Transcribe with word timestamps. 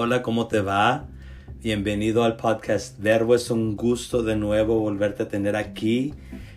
Hola, 0.00 0.22
¿cómo 0.22 0.46
te 0.46 0.60
va? 0.60 1.08
Bienvenido 1.60 2.22
al 2.22 2.36
podcast 2.36 3.00
Verbo. 3.00 3.34
Es 3.34 3.50
un 3.50 3.74
gusto 3.74 4.22
de 4.22 4.36
nuevo 4.36 4.78
volverte 4.78 5.24
a 5.24 5.28
tener 5.28 5.56
aquí, 5.56 6.14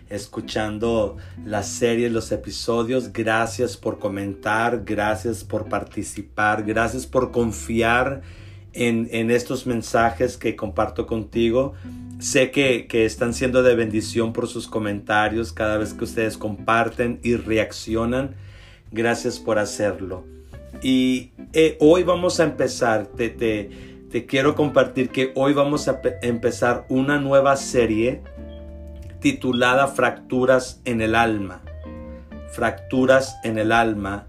escuchando 0.08 1.16
la 1.44 1.64
serie, 1.64 2.08
los 2.08 2.30
episodios. 2.30 3.12
Gracias 3.12 3.76
por 3.76 3.98
comentar, 3.98 4.84
gracias 4.84 5.42
por 5.42 5.68
participar, 5.68 6.62
gracias 6.62 7.04
por 7.04 7.32
confiar 7.32 8.22
en, 8.74 9.32
estos 9.32 9.66
mensajes 9.66 10.36
que 10.36 10.54
comparto 10.54 11.08
contigo. 11.08 11.72
Sé 12.20 12.52
que, 12.52 12.86
que, 12.86 13.04
están 13.04 13.34
siendo 13.34 13.64
de 13.64 13.74
bendición 13.74 14.32
por 14.32 14.46
sus 14.46 14.68
comentarios 14.68 15.52
cada 15.52 15.78
vez 15.78 15.94
que 15.94 16.04
ustedes 16.04 16.38
comparten 16.38 17.18
y 17.24 17.34
reaccionan. 17.34 18.36
Gracias 18.92 19.40
por 19.40 19.58
hacerlo. 19.58 20.41
Y 20.80 21.32
eh, 21.52 21.76
hoy 21.80 22.02
vamos 22.02 22.40
a 22.40 22.44
empezar, 22.44 23.06
te, 23.06 23.28
te, 23.28 24.26
quiero 24.26 24.54
compartir 24.54 25.10
que 25.10 25.32
hoy 25.34 25.52
vamos 25.52 25.88
a 25.88 26.00
empezar 26.22 26.86
una 26.88 27.18
nueva 27.18 27.56
serie 27.56 28.22
titulada 29.20 29.88
Fracturas 29.88 30.80
en 30.84 31.00
el 31.00 31.14
alma. 31.14 31.62
Fracturas 32.52 33.36
en 33.44 33.58
el 33.58 33.72
alma. 33.72 34.26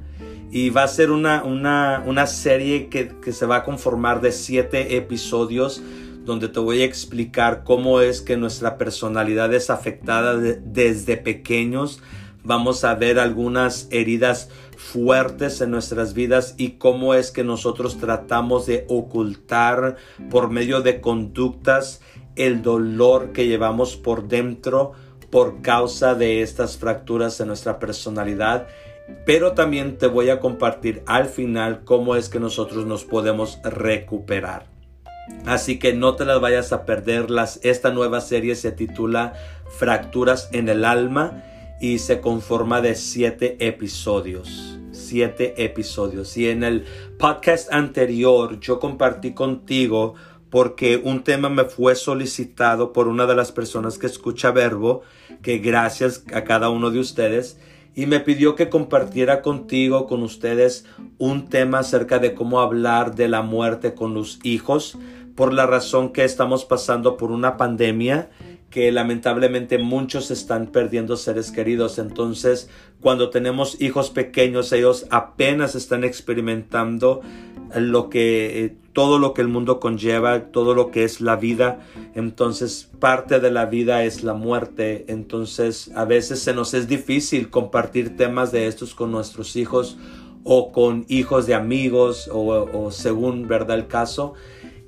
Y 0.52 0.70
va 0.70 0.84
a 0.84 0.88
ser 0.88 1.12
una, 1.12 1.44
una, 1.44 2.04
una 2.06 2.28
serie 2.28 2.88
que, 2.88 3.10
que, 3.22 3.32
se 3.32 3.46
va 3.46 3.58
a 3.58 3.64
conformar 3.64 4.22
de 4.22 4.32
siete 4.32 4.98
episodios 4.98 5.82
donde 6.26 6.48
te 6.48 6.60
voy 6.60 6.82
a 6.82 6.86
explicar 6.86 7.64
cómo 7.64 8.00
es 8.00 8.22
que 8.22 8.38
nuestra 8.38 8.78
personalidad 8.78 9.54
es 9.54 9.70
afectada 9.70 10.38
desde 10.38 11.18
pequeños 11.18 12.02
vamos 12.44 12.84
a 12.84 12.94
ver 12.96 13.20
algunas 13.20 13.88
heridas 13.90 14.50
fuertes 14.84 15.62
en 15.62 15.72
nuestras 15.72 16.14
vidas 16.14 16.56
y 16.58 16.72
cómo 16.72 17.14
es 17.14 17.32
que 17.32 17.44
nosotros 17.44 17.98
tratamos 17.98 18.66
de 18.66 18.86
ocultar 18.90 19.96
por 20.30 20.50
medio 20.50 20.82
de 20.82 21.00
conductas 21.00 22.02
el 22.36 22.62
dolor 22.62 23.32
que 23.32 23.48
llevamos 23.48 23.96
por 23.96 24.28
dentro 24.28 24.92
por 25.32 25.62
causa 25.62 26.16
de 26.16 26.42
estas 26.42 26.78
fracturas 26.78 27.40
en 27.40 27.48
nuestra 27.48 27.80
personalidad. 27.80 28.68
Pero 29.26 29.54
también 29.54 29.98
te 29.98 30.08
voy 30.08 30.30
a 30.30 30.40
compartir 30.40 31.02
al 31.08 31.26
final 31.26 31.84
cómo 31.86 32.16
es 32.16 32.30
que 32.30 32.40
nosotros 32.40 32.86
nos 32.86 33.06
podemos 33.06 33.60
recuperar. 33.64 34.68
Así 35.46 35.80
que 35.80 35.94
no 35.94 36.16
te 36.16 36.26
las 36.26 36.40
vayas 36.40 36.74
a 36.74 36.86
perder. 36.86 37.28
esta 37.64 37.92
nueva 37.92 38.22
serie 38.22 38.56
se 38.56 38.72
titula 38.72 39.34
Fracturas 39.80 40.50
en 40.52 40.70
el 40.70 40.86
alma 40.86 41.44
y 41.80 42.00
se 42.00 42.22
conforma 42.22 42.82
de 42.82 42.96
siete 42.96 43.58
episodios. 43.60 44.73
Siete 45.14 45.64
episodios. 45.64 46.36
Y 46.38 46.50
en 46.50 46.64
el 46.64 46.86
podcast 47.20 47.72
anterior 47.72 48.60
yo 48.60 48.80
compartí 48.80 49.36
contigo 49.36 50.16
porque 50.50 51.00
un 51.04 51.24
tema 51.24 51.50
me 51.50 51.66
fue 51.66 51.94
solicitado 51.94 52.94
por 52.94 53.08
una 53.08 53.28
de 53.28 53.36
las 53.36 53.52
personas 53.52 54.00
que 54.00 54.08
escucha 54.08 54.50
Verbo, 54.50 55.04
que 55.44 55.60
gracias 55.60 56.26
a 56.34 56.44
cada 56.46 56.72
uno 56.72 56.90
de 56.90 56.98
ustedes, 56.98 57.60
y 57.94 58.08
me 58.08 58.22
pidió 58.22 58.56
que 58.56 58.70
compartiera 58.70 59.44
contigo, 59.44 60.08
con 60.08 60.24
ustedes, 60.24 60.88
un 61.20 61.48
tema 61.48 61.78
acerca 61.78 62.18
de 62.18 62.34
cómo 62.34 62.60
hablar 62.60 63.14
de 63.14 63.28
la 63.28 63.44
muerte 63.44 63.94
con 63.94 64.16
los 64.16 64.40
hijos, 64.42 64.98
por 65.36 65.54
la 65.54 65.68
razón 65.68 66.12
que 66.12 66.24
estamos 66.24 66.66
pasando 66.66 67.18
por 67.18 67.32
una 67.32 67.56
pandemia 67.56 68.32
que 68.74 68.92
lamentablemente 68.92 69.78
muchos 69.78 70.32
están 70.32 70.66
perdiendo 70.66 71.16
seres 71.16 71.52
queridos. 71.52 72.00
Entonces, 72.00 72.72
cuando 73.02 73.30
tenemos 73.30 73.80
hijos 73.80 74.10
pequeños, 74.10 74.72
ellos 74.72 75.06
apenas 75.12 75.76
están 75.76 76.04
experimentando 76.04 77.22
lo 77.76 78.10
que 78.10 78.66
eh, 78.66 78.76
todo 78.94 79.20
lo 79.20 79.36
que 79.36 79.42
el 79.42 79.48
mundo 79.48 79.80
conlleva, 79.80 80.46
todo 80.46 80.74
lo 80.74 80.90
que 80.90 81.04
es 81.04 81.22
la 81.22 81.36
vida. 81.36 81.82
Entonces, 82.16 82.90
parte 83.00 83.40
de 83.40 83.52
la 83.52 83.68
vida 83.68 84.06
es 84.06 84.24
la 84.24 84.34
muerte. 84.34 85.06
Entonces, 85.08 85.92
a 85.94 86.06
veces 86.06 86.40
se 86.40 86.56
nos 86.56 86.74
es 86.74 86.88
difícil 86.88 87.52
compartir 87.52 88.18
temas 88.18 88.52
de 88.52 88.66
estos 88.66 88.96
con 88.96 89.12
nuestros 89.12 89.56
hijos 89.56 90.00
o 90.44 90.72
con 90.72 91.06
hijos 91.10 91.46
de 91.46 91.54
amigos 91.54 92.28
o, 92.34 92.90
según 92.90 93.48
verdad 93.48 93.78
el 93.78 93.86
caso. 93.86 94.34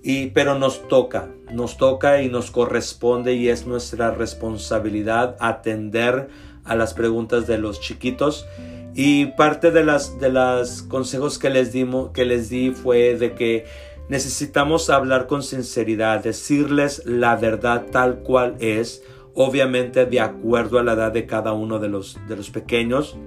Y, 0.07 0.27
pero 0.27 0.53
nos 0.53 0.87
toca, 0.87 1.29
nos 1.51 1.77
toca 1.77 2.21
y 2.21 2.29
nos 2.29 2.51
corresponde 2.51 3.33
y 3.33 3.49
es 3.49 3.65
nuestra 3.65 4.11
responsabilidad 4.11 5.35
atender 5.39 6.29
a 6.63 6.75
las 6.75 6.93
preguntas 6.93 7.47
de 7.47 7.57
los 7.57 7.81
chiquitos. 7.81 8.45
Y 8.93 9.25
parte 9.25 9.71
de 9.71 9.83
las, 9.83 10.19
de 10.19 10.31
las 10.31 10.83
consejos 10.83 11.39
que 11.39 11.49
les, 11.49 11.73
dimos, 11.73 12.11
que 12.11 12.23
les 12.23 12.49
di 12.49 12.69
fue 12.69 13.17
de 13.17 13.33
que 13.33 13.65
necesitamos 14.07 14.91
hablar 14.91 15.25
con 15.25 15.41
sinceridad, 15.41 16.21
decirles 16.23 17.01
la 17.07 17.35
verdad 17.35 17.87
tal 17.91 18.19
cual 18.19 18.57
es, 18.59 19.01
obviamente 19.33 20.05
de 20.05 20.19
acuerdo 20.19 20.77
a 20.77 20.83
la 20.83 20.93
edad 20.93 21.13
de 21.13 21.25
cada 21.25 21.53
uno 21.53 21.79
de 21.79 21.89
los, 21.89 22.19
de 22.27 22.35
los 22.35 22.51
pequeños. 22.51 23.17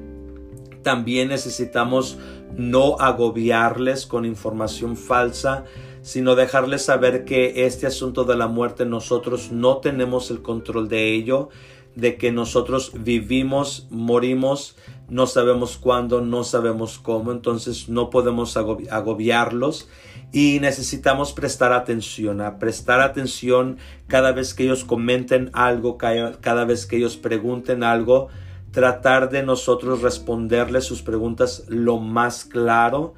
También 0.84 1.26
necesitamos 1.26 2.18
no 2.56 3.00
agobiarles 3.00 4.06
con 4.06 4.24
información 4.24 4.96
falsa, 4.96 5.64
sino 6.02 6.34
dejarles 6.34 6.82
saber 6.84 7.24
que 7.24 7.66
este 7.66 7.86
asunto 7.86 8.24
de 8.24 8.36
la 8.36 8.46
muerte 8.46 8.84
nosotros 8.84 9.50
no 9.52 9.78
tenemos 9.78 10.30
el 10.30 10.42
control 10.42 10.88
de 10.88 11.14
ello, 11.14 11.48
de 11.94 12.16
que 12.16 12.30
nosotros 12.30 12.92
vivimos, 12.94 13.88
morimos, 13.90 14.76
no 15.08 15.26
sabemos 15.26 15.78
cuándo, 15.78 16.20
no 16.20 16.44
sabemos 16.44 16.98
cómo, 16.98 17.32
entonces 17.32 17.88
no 17.88 18.08
podemos 18.10 18.56
agobiarlos 18.56 19.88
y 20.32 20.58
necesitamos 20.60 21.32
prestar 21.32 21.72
atención, 21.72 22.40
a 22.40 22.58
prestar 22.58 23.00
atención 23.00 23.78
cada 24.06 24.32
vez 24.32 24.54
que 24.54 24.64
ellos 24.64 24.84
comenten 24.84 25.50
algo, 25.54 25.98
cada 25.98 26.64
vez 26.64 26.86
que 26.86 26.98
ellos 26.98 27.16
pregunten 27.16 27.82
algo, 27.82 28.28
tratar 28.70 29.30
de 29.30 29.42
nosotros 29.42 30.02
responderles 30.02 30.84
sus 30.84 31.02
preguntas 31.02 31.64
lo 31.68 31.98
más 31.98 32.44
claro 32.44 33.14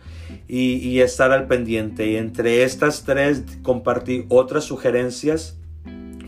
y, 0.49 1.01
estar 1.01 1.33
al 1.33 1.47
pendiente. 1.47 2.09
Y 2.09 2.17
entre 2.17 2.65
estas 2.65 3.05
tres 3.05 3.45
compartí 3.63 4.27
otras 4.29 4.65
sugerencias. 4.65 5.57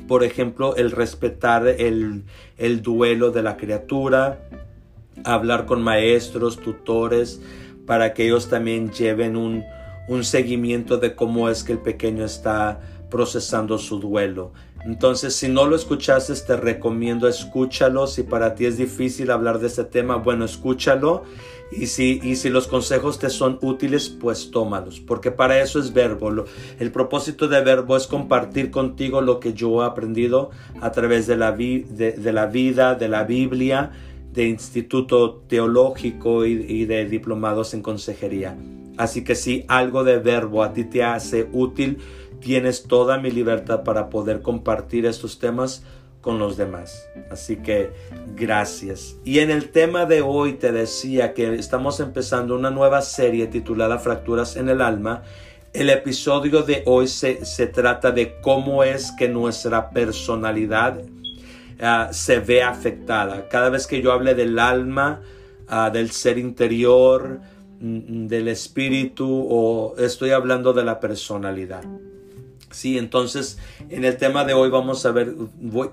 Por 0.08 0.24
ejemplo, 0.24 0.76
el 0.76 0.90
respetar 0.90 1.66
el, 1.66 2.24
el 2.58 2.82
duelo 2.82 3.30
de 3.30 3.42
la 3.42 3.56
criatura, 3.56 4.40
hablar 5.24 5.64
con 5.66 5.82
maestros, 5.82 6.58
tutores, 6.58 7.40
para 7.86 8.12
que 8.12 8.26
ellos 8.26 8.48
también 8.48 8.90
lleven 8.90 9.36
un, 9.36 9.64
un 10.08 10.24
seguimiento 10.24 10.98
de 10.98 11.14
cómo 11.14 11.48
es 11.48 11.64
que 11.64 11.72
el 11.72 11.78
pequeño 11.78 12.24
está 12.24 12.80
procesando 13.10 13.78
su 13.78 14.00
duelo. 14.00 14.52
Entonces, 14.84 15.36
si 15.36 15.48
no 15.48 15.66
lo 15.66 15.76
escuchaste, 15.76 16.34
te 16.34 16.56
recomiendo 16.56 17.28
escúchalo. 17.28 18.06
Si 18.06 18.22
para 18.22 18.54
ti 18.54 18.66
es 18.66 18.76
difícil 18.76 19.30
hablar 19.30 19.60
de 19.60 19.68
este 19.68 19.84
tema, 19.84 20.16
bueno, 20.16 20.44
escúchalo. 20.44 21.24
Y 21.74 21.86
si, 21.86 22.20
y 22.22 22.36
si 22.36 22.50
los 22.50 22.68
consejos 22.68 23.18
te 23.18 23.30
son 23.30 23.58
útiles, 23.62 24.08
pues 24.08 24.50
tómalos. 24.50 25.00
Porque 25.00 25.30
para 25.30 25.60
eso 25.60 25.78
es 25.78 25.92
verbo. 25.92 26.44
El 26.78 26.92
propósito 26.92 27.48
de 27.48 27.62
verbo 27.62 27.96
es 27.96 28.06
compartir 28.06 28.70
contigo 28.70 29.20
lo 29.20 29.40
que 29.40 29.54
yo 29.54 29.82
he 29.82 29.86
aprendido 29.86 30.50
a 30.80 30.92
través 30.92 31.26
de 31.26 31.36
la, 31.36 31.52
de, 31.52 32.32
la 32.32 32.46
vida, 32.46 32.94
de 32.94 33.08
la 33.08 33.24
Biblia, 33.24 33.90
de 34.32 34.48
instituto 34.48 35.42
teológico 35.48 36.46
y, 36.46 36.52
y 36.52 36.84
de 36.84 37.06
diplomados 37.06 37.74
en 37.74 37.82
consejería. 37.82 38.56
Así 38.98 39.24
que 39.24 39.34
si 39.34 39.64
algo 39.68 40.04
de 40.04 40.18
verbo 40.18 40.62
a 40.62 40.72
ti 40.72 40.84
te 40.84 41.02
hace 41.02 41.48
útil, 41.52 41.98
tienes 42.40 42.84
toda 42.84 43.18
mi 43.18 43.30
libertad 43.30 43.82
para 43.84 44.10
poder 44.10 44.42
compartir 44.42 45.06
estos 45.06 45.38
temas 45.38 45.84
con 46.22 46.38
los 46.38 46.56
demás. 46.56 47.08
Así 47.30 47.56
que 47.56 47.90
gracias. 48.34 49.16
Y 49.24 49.40
en 49.40 49.50
el 49.50 49.70
tema 49.70 50.06
de 50.06 50.22
hoy 50.22 50.54
te 50.54 50.72
decía 50.72 51.34
que 51.34 51.54
estamos 51.56 52.00
empezando 52.00 52.56
una 52.56 52.70
nueva 52.70 53.02
serie 53.02 53.48
titulada 53.48 53.98
Fracturas 53.98 54.56
en 54.56 54.70
el 54.70 54.80
Alma. 54.80 55.24
El 55.74 55.90
episodio 55.90 56.62
de 56.62 56.84
hoy 56.86 57.08
se, 57.08 57.34
trata 57.66 58.12
de 58.12 58.40
cómo 58.40 58.84
es 58.84 59.12
que 59.18 59.28
nuestra 59.28 59.90
personalidad 59.90 61.02
ah, 61.80 62.08
se 62.12 62.38
ve 62.38 62.62
afectada. 62.62 63.48
Cada 63.48 63.68
vez 63.68 63.86
que 63.86 64.00
yo 64.00 64.12
hable 64.12 64.34
del 64.34 64.58
alma, 64.58 65.22
ah, 65.66 65.90
del 65.90 66.12
ser 66.12 66.38
interior, 66.38 67.40
mm, 67.80 68.28
del 68.28 68.48
espíritu 68.48 69.46
o 69.50 69.96
estoy 69.98 70.30
hablando 70.30 70.72
de 70.72 70.84
la 70.84 71.00
personalidad. 71.00 71.82
Sí, 72.72 72.98
entonces 72.98 73.58
en 73.90 74.04
el 74.04 74.16
tema 74.16 74.44
de 74.44 74.54
hoy 74.54 74.70
vamos 74.70 75.04
a 75.06 75.12
ver, 75.12 75.34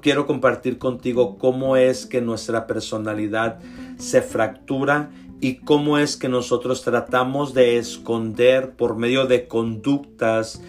quiero 0.01 0.25
compartir 0.25 0.77
contigo 0.77 1.37
cómo 1.37 1.75
es 1.75 2.05
que 2.05 2.21
nuestra 2.21 2.67
personalidad 2.67 3.59
se 3.97 4.21
fractura 4.21 5.11
y 5.41 5.55
cómo 5.55 5.97
es 5.97 6.17
que 6.17 6.29
nosotros 6.29 6.81
tratamos 6.81 7.53
de 7.53 7.77
esconder 7.77 8.71
por 8.71 8.95
medio 8.95 9.25
de 9.25 9.47
conductas 9.47 10.61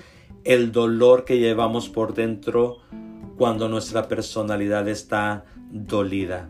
el 0.45 0.73
dolor 0.73 1.25
que 1.25 1.39
llevamos 1.39 1.89
por 1.89 2.15
dentro 2.15 2.79
cuando 3.37 3.69
nuestra 3.69 4.09
personalidad 4.09 4.89
está 4.89 5.45
dolida. 5.71 6.49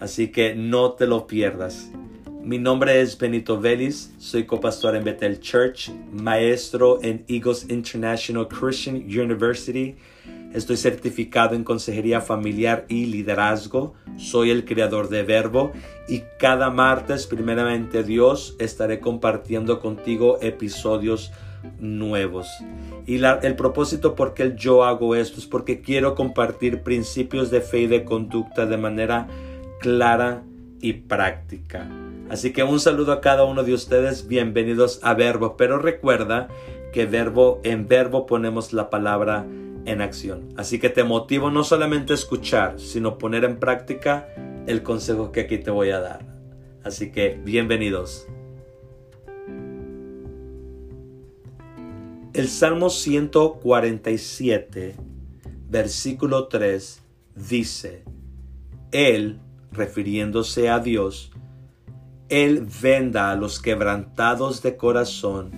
Así 0.00 0.28
que 0.28 0.54
no 0.54 0.92
te 0.92 1.06
lo 1.06 1.26
pierdas. 1.26 1.90
Mi 2.44 2.58
nombre 2.58 3.00
es 3.00 3.16
Benito 3.16 3.60
Vélez, 3.60 4.10
soy 4.18 4.46
copastor 4.46 4.96
en 4.96 5.04
Bethel 5.04 5.38
Church, 5.38 5.92
maestro 6.10 6.98
en 7.00 7.24
Eagles 7.28 7.66
International 7.68 8.48
Christian 8.48 8.96
University. 8.96 9.94
Estoy 10.52 10.76
certificado 10.76 11.54
en 11.54 11.62
consejería 11.62 12.20
familiar 12.20 12.84
y 12.88 13.06
liderazgo. 13.06 13.94
Soy 14.16 14.50
el 14.50 14.64
creador 14.64 15.08
de 15.08 15.22
Verbo 15.22 15.70
y 16.08 16.24
cada 16.40 16.68
martes, 16.70 17.28
primeramente 17.28 18.02
Dios, 18.02 18.56
estaré 18.58 18.98
compartiendo 18.98 19.78
contigo 19.78 20.38
episodios 20.42 21.30
nuevos. 21.78 22.48
Y 23.06 23.22
el 23.22 23.54
propósito 23.54 24.16
por 24.16 24.34
qué 24.34 24.54
yo 24.56 24.82
hago 24.82 25.14
esto 25.14 25.38
es 25.38 25.46
porque 25.46 25.80
quiero 25.80 26.16
compartir 26.16 26.82
principios 26.82 27.52
de 27.52 27.60
fe 27.60 27.82
y 27.82 27.86
de 27.86 28.02
conducta 28.04 28.66
de 28.66 28.78
manera 28.78 29.28
clara 29.78 30.42
y 30.80 30.94
práctica. 30.94 31.88
Así 32.32 32.52
que 32.54 32.62
un 32.62 32.80
saludo 32.80 33.12
a 33.12 33.20
cada 33.20 33.44
uno 33.44 33.62
de 33.62 33.74
ustedes, 33.74 34.26
bienvenidos 34.26 35.00
a 35.02 35.12
Verbo, 35.12 35.58
pero 35.58 35.78
recuerda 35.78 36.48
que 36.90 37.04
verbo 37.04 37.60
en 37.62 37.88
verbo 37.88 38.24
ponemos 38.24 38.72
la 38.72 38.88
palabra 38.88 39.46
en 39.84 40.00
acción. 40.00 40.48
Así 40.56 40.78
que 40.78 40.88
te 40.88 41.04
motivo 41.04 41.50
no 41.50 41.62
solamente 41.62 42.14
a 42.14 42.16
escuchar, 42.16 42.80
sino 42.80 43.18
poner 43.18 43.44
en 43.44 43.58
práctica 43.58 44.28
el 44.66 44.82
consejo 44.82 45.30
que 45.30 45.40
aquí 45.40 45.58
te 45.58 45.70
voy 45.70 45.90
a 45.90 46.00
dar. 46.00 46.24
Así 46.82 47.12
que 47.12 47.38
bienvenidos. 47.44 48.26
El 52.32 52.48
Salmo 52.48 52.88
147, 52.88 54.96
versículo 55.68 56.48
3 56.48 57.02
dice, 57.36 58.04
Él, 58.90 59.38
refiriéndose 59.70 60.70
a 60.70 60.78
Dios, 60.78 61.31
él 62.32 62.66
venda 62.80 63.30
a 63.30 63.36
los 63.36 63.60
quebrantados 63.60 64.62
de 64.62 64.78
corazón 64.78 65.50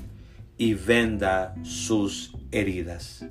y 0.58 0.74
venda 0.74 1.54
sus 1.62 2.32
heridas. 2.50 3.24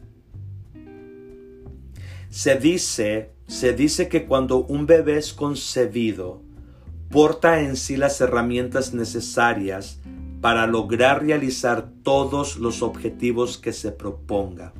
Se 2.29 2.55
dice, 2.55 3.33
se 3.47 3.73
dice 3.73 4.07
que 4.07 4.23
cuando 4.25 4.63
un 4.63 4.85
bebé 4.85 5.17
es 5.17 5.33
concebido, 5.33 6.41
porta 7.09 7.59
en 7.59 7.75
sí 7.75 7.97
las 7.97 8.21
herramientas 8.21 8.93
necesarias 8.93 9.99
para 10.39 10.65
lograr 10.65 11.25
realizar 11.25 11.89
todos 12.01 12.55
los 12.55 12.81
objetivos 12.81 13.57
que 13.57 13.73
se 13.73 13.91
proponga. 13.91 14.71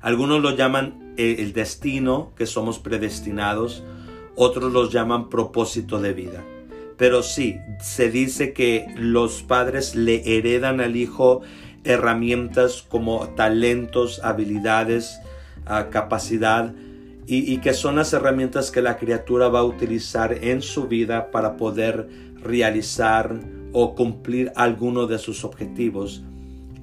Algunos 0.00 0.40
lo 0.40 0.56
llaman 0.56 1.14
eh, 1.18 1.36
el 1.40 1.52
destino, 1.52 2.32
que 2.34 2.46
somos 2.46 2.78
predestinados, 2.78 3.84
otros 4.36 4.72
los 4.72 4.90
llaman 4.90 5.28
propósito 5.28 6.00
de 6.00 6.14
vida. 6.14 6.44
Pero 6.96 7.22
sí, 7.22 7.58
se 7.80 8.10
dice 8.10 8.52
que 8.52 8.86
los 8.96 9.42
padres 9.42 9.94
le 9.94 10.36
heredan 10.36 10.80
al 10.80 10.96
hijo 10.96 11.42
herramientas 11.84 12.84
como 12.88 13.28
talentos, 13.30 14.20
habilidades, 14.24 15.20
ah, 15.66 15.88
capacidad 15.90 16.74
y, 17.26 17.56
que 17.58 17.72
son 17.72 17.96
las 17.96 18.12
herramientas 18.12 18.70
que 18.70 18.82
la 18.82 18.98
criatura 18.98 19.48
va 19.48 19.60
a 19.60 19.64
utilizar 19.64 20.44
en 20.44 20.60
su 20.60 20.88
vida 20.88 21.30
para 21.30 21.56
poder 21.56 22.08
realizar 22.42 23.40
o 23.72 23.94
cumplir 23.94 24.52
alguno 24.56 25.06
de 25.06 25.18
sus 25.18 25.44
objetivos. 25.44 26.22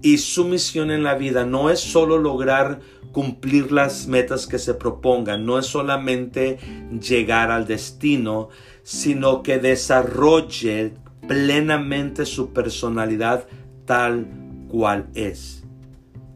Y 0.02 0.18
su 0.18 0.46
misión 0.46 0.90
en 0.90 1.04
la 1.04 1.14
vida 1.14 1.46
no 1.46 1.70
es 1.70 1.80
solo 1.80 2.18
lograr 2.18 2.80
cumplir 3.12 3.72
las 3.72 4.08
metas 4.08 4.48
que 4.48 4.58
se 4.58 4.74
propongan, 4.74 5.46
no 5.46 5.60
es 5.60 5.68
solamente 5.68 6.58
llegar 7.00 7.52
al 7.52 7.68
destino, 7.68 8.50
sino 8.84 9.44
que 9.44 9.60
desarrolle 9.60 10.94
plenamente 11.28 12.26
su 12.26 12.52
personalidad 12.52 13.48
tal 13.86 14.28
cual 14.68 15.08
es. 15.14 15.64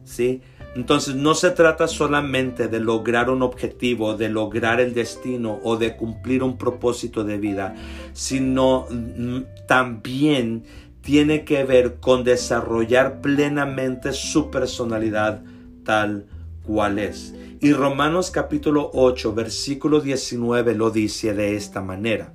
¿Sí? 0.04 0.42
Entonces 0.76 1.14
no 1.14 1.34
se 1.34 1.50
trata 1.50 1.88
solamente 1.88 2.68
de 2.68 2.80
lograr 2.80 3.30
un 3.30 3.42
objetivo, 3.42 4.14
de 4.14 4.28
lograr 4.28 4.78
el 4.78 4.92
destino 4.92 5.58
o 5.64 5.78
de 5.78 5.96
cumplir 5.96 6.42
un 6.42 6.58
propósito 6.58 7.24
de 7.24 7.38
vida, 7.38 7.74
sino 8.12 8.86
mm, 8.90 9.66
también 9.66 10.64
tiene 11.00 11.44
que 11.44 11.64
ver 11.64 11.94
con 11.94 12.24
desarrollar 12.24 13.22
plenamente 13.22 14.12
su 14.12 14.50
personalidad 14.50 15.42
tal 15.82 16.26
cual 16.66 16.98
es. 16.98 17.34
Y 17.60 17.72
Romanos 17.72 18.30
capítulo 18.30 18.90
8, 18.92 19.32
versículo 19.34 20.00
19 20.00 20.74
lo 20.74 20.90
dice 20.90 21.32
de 21.32 21.56
esta 21.56 21.80
manera. 21.80 22.34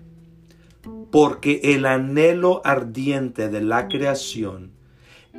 Porque 1.12 1.60
el 1.64 1.86
anhelo 1.86 2.62
ardiente 2.64 3.50
de 3.50 3.62
la 3.62 3.88
creación 3.88 4.72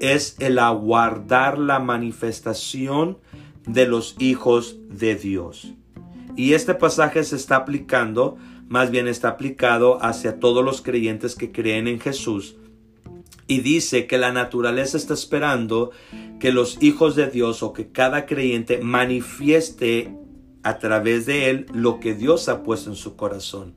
es 0.01 0.37
el 0.39 0.59
aguardar 0.59 1.59
la 1.59 1.79
manifestación 1.79 3.19
de 3.67 3.87
los 3.87 4.17
hijos 4.19 4.79
de 4.89 5.17
Dios. 5.17 5.75
Y 6.37 6.55
este 6.55 6.75
pasaje 6.75 7.25
se 7.25 7.37
está 7.37 7.57
aplicando, 7.57 8.37
más 8.69 8.91
bien 8.91 9.09
está 9.09 9.29
aplicado 9.29 10.03
hacia 10.03 10.41
todos 10.41 10.65
los 10.65 10.81
creyentes 10.81 11.35
que 11.35 11.53
creen 11.53 11.89
en 11.89 12.01
Jesús. 12.01 12.57
Y 13.47 13.61
dice 13.61 14.07
que 14.07 14.19
la 14.19 14.33
naturaleza 14.33 14.97
está 14.97 15.15
esperando 15.15 15.91
que 16.39 16.53
los 16.53 16.83
hijos 16.83 17.17
de 17.17 17.29
Dios 17.29 17.63
o 17.63 17.73
que 17.73 17.91
cada 17.91 18.27
creyente 18.27 18.79
manifieste 18.79 20.15
a 20.63 20.79
través 20.79 21.27
de 21.27 21.51
él 21.51 21.67
lo 21.73 22.01
que 22.01 22.15
Dios 22.15 22.49
ha 22.49 22.63
puesto 22.63 22.91
en 22.91 22.97
su 22.97 23.17
corazón. 23.17 23.75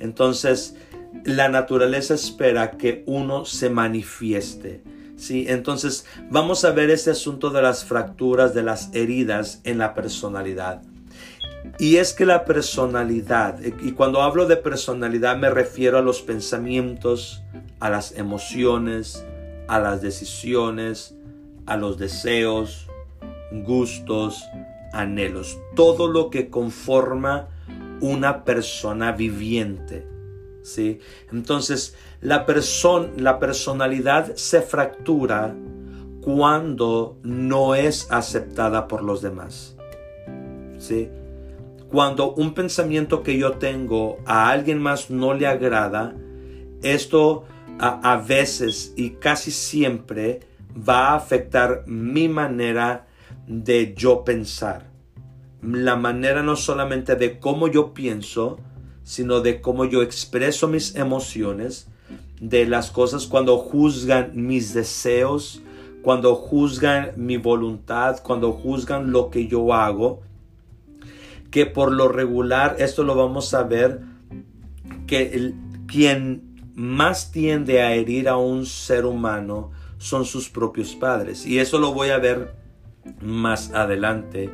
Entonces, 0.00 0.76
la 1.24 1.48
naturaleza 1.48 2.14
espera 2.14 2.72
que 2.72 3.04
uno 3.06 3.44
se 3.44 3.70
manifieste. 3.70 4.82
Sí, 5.16 5.46
entonces 5.48 6.06
vamos 6.28 6.64
a 6.64 6.72
ver 6.72 6.90
este 6.90 7.10
asunto 7.12 7.50
de 7.50 7.62
las 7.62 7.84
fracturas, 7.84 8.52
de 8.52 8.64
las 8.64 8.92
heridas 8.94 9.60
en 9.64 9.78
la 9.78 9.94
personalidad. 9.94 10.82
Y 11.78 11.96
es 11.96 12.12
que 12.12 12.26
la 12.26 12.44
personalidad, 12.44 13.60
y 13.62 13.92
cuando 13.92 14.22
hablo 14.22 14.46
de 14.46 14.56
personalidad 14.56 15.36
me 15.36 15.50
refiero 15.50 15.98
a 15.98 16.02
los 16.02 16.20
pensamientos, 16.20 17.43
a 17.80 17.90
las 17.90 18.16
emociones, 18.16 19.24
a 19.68 19.78
las 19.78 20.02
decisiones, 20.02 21.16
a 21.66 21.76
los 21.76 21.98
deseos, 21.98 22.88
gustos, 23.52 24.44
anhelos, 24.92 25.58
todo 25.74 26.06
lo 26.08 26.30
que 26.30 26.50
conforma 26.50 27.48
una 28.00 28.44
persona 28.44 29.12
viviente. 29.12 30.06
¿sí? 30.62 31.00
Entonces, 31.32 31.94
la, 32.20 32.46
la 33.16 33.38
personalidad 33.38 34.34
se 34.36 34.62
fractura 34.62 35.54
cuando 36.20 37.18
no 37.22 37.74
es 37.74 38.10
aceptada 38.10 38.88
por 38.88 39.02
los 39.02 39.20
demás. 39.20 39.76
¿sí? 40.78 41.08
Cuando 41.90 42.32
un 42.34 42.54
pensamiento 42.54 43.22
que 43.22 43.38
yo 43.38 43.52
tengo 43.52 44.18
a 44.24 44.50
alguien 44.50 44.80
más 44.82 45.10
no 45.10 45.34
le 45.34 45.46
agrada, 45.46 46.14
esto 46.82 47.44
a, 47.78 48.12
a 48.12 48.16
veces 48.18 48.92
y 48.96 49.10
casi 49.10 49.50
siempre 49.50 50.40
va 50.76 51.08
a 51.08 51.16
afectar 51.16 51.84
mi 51.86 52.28
manera 52.28 53.06
de 53.46 53.94
yo 53.94 54.24
pensar. 54.24 54.90
La 55.62 55.96
manera 55.96 56.42
no 56.42 56.56
solamente 56.56 57.16
de 57.16 57.38
cómo 57.38 57.68
yo 57.68 57.94
pienso, 57.94 58.58
sino 59.02 59.40
de 59.40 59.60
cómo 59.60 59.84
yo 59.84 60.02
expreso 60.02 60.68
mis 60.68 60.94
emociones, 60.96 61.88
de 62.40 62.66
las 62.66 62.90
cosas 62.90 63.26
cuando 63.26 63.56
juzgan 63.58 64.32
mis 64.34 64.74
deseos, 64.74 65.62
cuando 66.02 66.34
juzgan 66.34 67.12
mi 67.16 67.36
voluntad, 67.36 68.20
cuando 68.22 68.52
juzgan 68.52 69.12
lo 69.12 69.30
que 69.30 69.46
yo 69.46 69.72
hago, 69.72 70.20
que 71.50 71.66
por 71.66 71.92
lo 71.92 72.08
regular, 72.08 72.76
esto 72.78 73.04
lo 73.04 73.14
vamos 73.14 73.54
a 73.54 73.62
ver, 73.62 74.00
que 75.06 75.54
quien 75.86 76.53
más 76.74 77.30
tiende 77.30 77.82
a 77.82 77.94
herir 77.94 78.28
a 78.28 78.36
un 78.36 78.66
ser 78.66 79.04
humano 79.04 79.70
son 79.98 80.24
sus 80.24 80.48
propios 80.48 80.94
padres. 80.94 81.46
Y 81.46 81.58
eso 81.58 81.78
lo 81.78 81.92
voy 81.94 82.10
a 82.10 82.18
ver 82.18 82.54
más 83.20 83.70
adelante. 83.72 84.50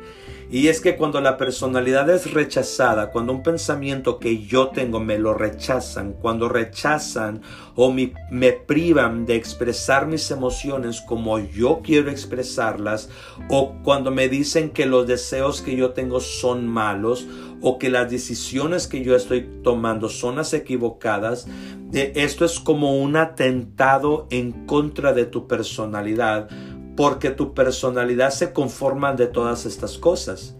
Y 0.49 0.67
es 0.67 0.81
que 0.81 0.97
cuando 0.97 1.21
la 1.21 1.37
personalidad 1.37 2.09
es 2.09 2.33
rechazada, 2.33 3.11
cuando 3.11 3.31
un 3.31 3.41
pensamiento 3.41 4.19
que 4.19 4.45
yo 4.45 4.67
tengo 4.67 4.99
me 4.99 5.17
lo 5.17 5.33
rechazan, 5.33 6.13
cuando 6.13 6.49
rechazan 6.49 7.41
o 7.75 7.91
me, 7.93 8.13
me, 8.29 8.51
privan 8.51 9.25
de 9.25 9.35
expresar 9.35 10.07
mis 10.07 10.29
emociones 10.29 10.99
como 11.01 11.39
yo 11.39 11.81
quiero 11.81 12.11
expresarlas, 12.11 13.09
o 13.49 13.75
cuando 13.81 14.11
me 14.11 14.27
dicen 14.27 14.71
que 14.71 14.85
los 14.85 15.07
deseos 15.07 15.61
que 15.61 15.77
yo 15.77 15.91
tengo 15.91 16.19
son 16.19 16.67
malos, 16.67 17.27
o 17.61 17.77
que 17.77 17.89
las 17.89 18.09
decisiones 18.09 18.87
que 18.87 19.03
yo 19.03 19.15
estoy 19.15 19.47
tomando 19.63 20.09
son 20.09 20.37
las 20.37 20.53
equivocadas, 20.53 21.47
eh, 21.93 22.13
esto 22.15 22.43
es 22.45 22.59
como 22.59 22.97
un 22.97 23.15
atentado 23.15 24.27
en 24.29 24.65
contra 24.65 25.13
de 25.13 25.25
tu 25.25 25.47
personalidad 25.47 26.49
porque 26.95 27.29
tu 27.29 27.53
personalidad 27.53 28.31
se 28.31 28.53
conforma 28.53 29.13
de 29.13 29.27
todas 29.27 29.65
estas 29.65 29.97
cosas. 29.97 30.55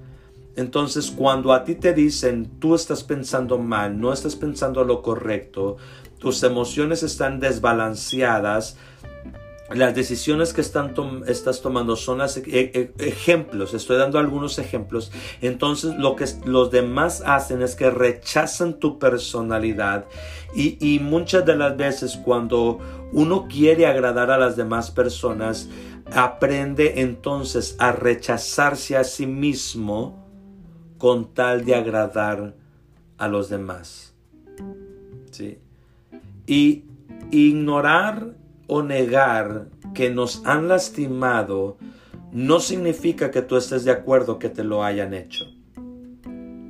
Entonces, 0.55 1.11
cuando 1.11 1.53
a 1.53 1.63
ti 1.63 1.75
te 1.75 1.93
dicen, 1.93 2.59
tú 2.59 2.75
estás 2.75 3.03
pensando 3.03 3.57
mal, 3.57 3.99
no 3.99 4.11
estás 4.11 4.35
pensando 4.35 4.83
lo 4.83 5.01
correcto, 5.01 5.77
tus 6.19 6.43
emociones 6.43 7.03
están 7.03 7.39
desbalanceadas, 7.39 8.77
las 9.73 9.95
decisiones 9.95 10.53
que 10.53 10.61
están 10.61 10.93
estás 11.27 11.61
tomando 11.61 11.95
son 11.95 12.19
las 12.19 12.37
e, 12.37 12.43
e, 12.47 12.93
ejemplos, 12.99 13.73
estoy 13.73 13.97
dando 13.97 14.19
algunos 14.19 14.59
ejemplos. 14.59 15.11
Entonces 15.41 15.95
lo 15.95 16.15
que 16.15 16.25
los 16.45 16.71
demás 16.71 17.23
hacen 17.25 17.61
es 17.61 17.75
que 17.75 17.89
rechazan 17.89 18.79
tu 18.79 18.99
personalidad 18.99 20.05
y, 20.55 20.77
y 20.79 20.99
muchas 20.99 21.45
de 21.45 21.55
las 21.55 21.77
veces 21.77 22.19
cuando 22.23 22.79
uno 23.11 23.47
quiere 23.47 23.85
agradar 23.87 24.31
a 24.31 24.37
las 24.37 24.55
demás 24.55 24.91
personas, 24.91 25.69
aprende 26.13 27.01
entonces 27.01 27.75
a 27.79 27.91
rechazarse 27.91 28.97
a 28.97 29.03
sí 29.03 29.27
mismo 29.27 30.25
con 30.97 31.33
tal 31.33 31.65
de 31.65 31.75
agradar 31.75 32.55
a 33.17 33.27
los 33.27 33.49
demás. 33.49 34.13
¿Sí? 35.31 35.57
Y 36.45 36.83
ignorar 37.31 38.35
o 38.73 38.81
negar 38.83 39.67
que 39.93 40.09
nos 40.09 40.45
han 40.45 40.69
lastimado 40.69 41.77
no 42.31 42.61
significa 42.61 43.29
que 43.29 43.41
tú 43.41 43.57
estés 43.57 43.83
de 43.83 43.91
acuerdo 43.91 44.39
que 44.39 44.47
te 44.47 44.63
lo 44.63 44.85
hayan 44.85 45.13
hecho. 45.13 45.43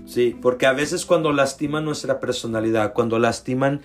Sí, 0.08 0.36
porque 0.42 0.66
a 0.66 0.74
veces 0.74 1.06
cuando 1.06 1.32
lastiman 1.32 1.86
nuestra 1.86 2.20
personalidad, 2.20 2.94
cuando 2.94 3.20
lastiman 3.20 3.82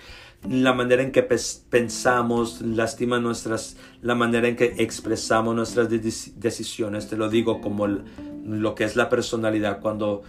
la 0.49 0.73
manera 0.73 1.03
en 1.03 1.11
que 1.11 1.21
pensamos, 1.69 2.61
lastiman 2.61 3.21
nuestras, 3.21 3.77
la 4.01 4.15
manera 4.15 4.47
en 4.47 4.55
que 4.55 4.73
expresamos 4.79 5.53
nuestras 5.53 5.87
decisiones, 5.87 7.09
te 7.09 7.17
lo 7.17 7.29
digo 7.29 7.61
como 7.61 7.85
lo 7.85 8.73
que 8.73 8.83
es 8.83 8.95
la 8.95 9.09
personalidad, 9.09 9.79
cuando 9.79 10.23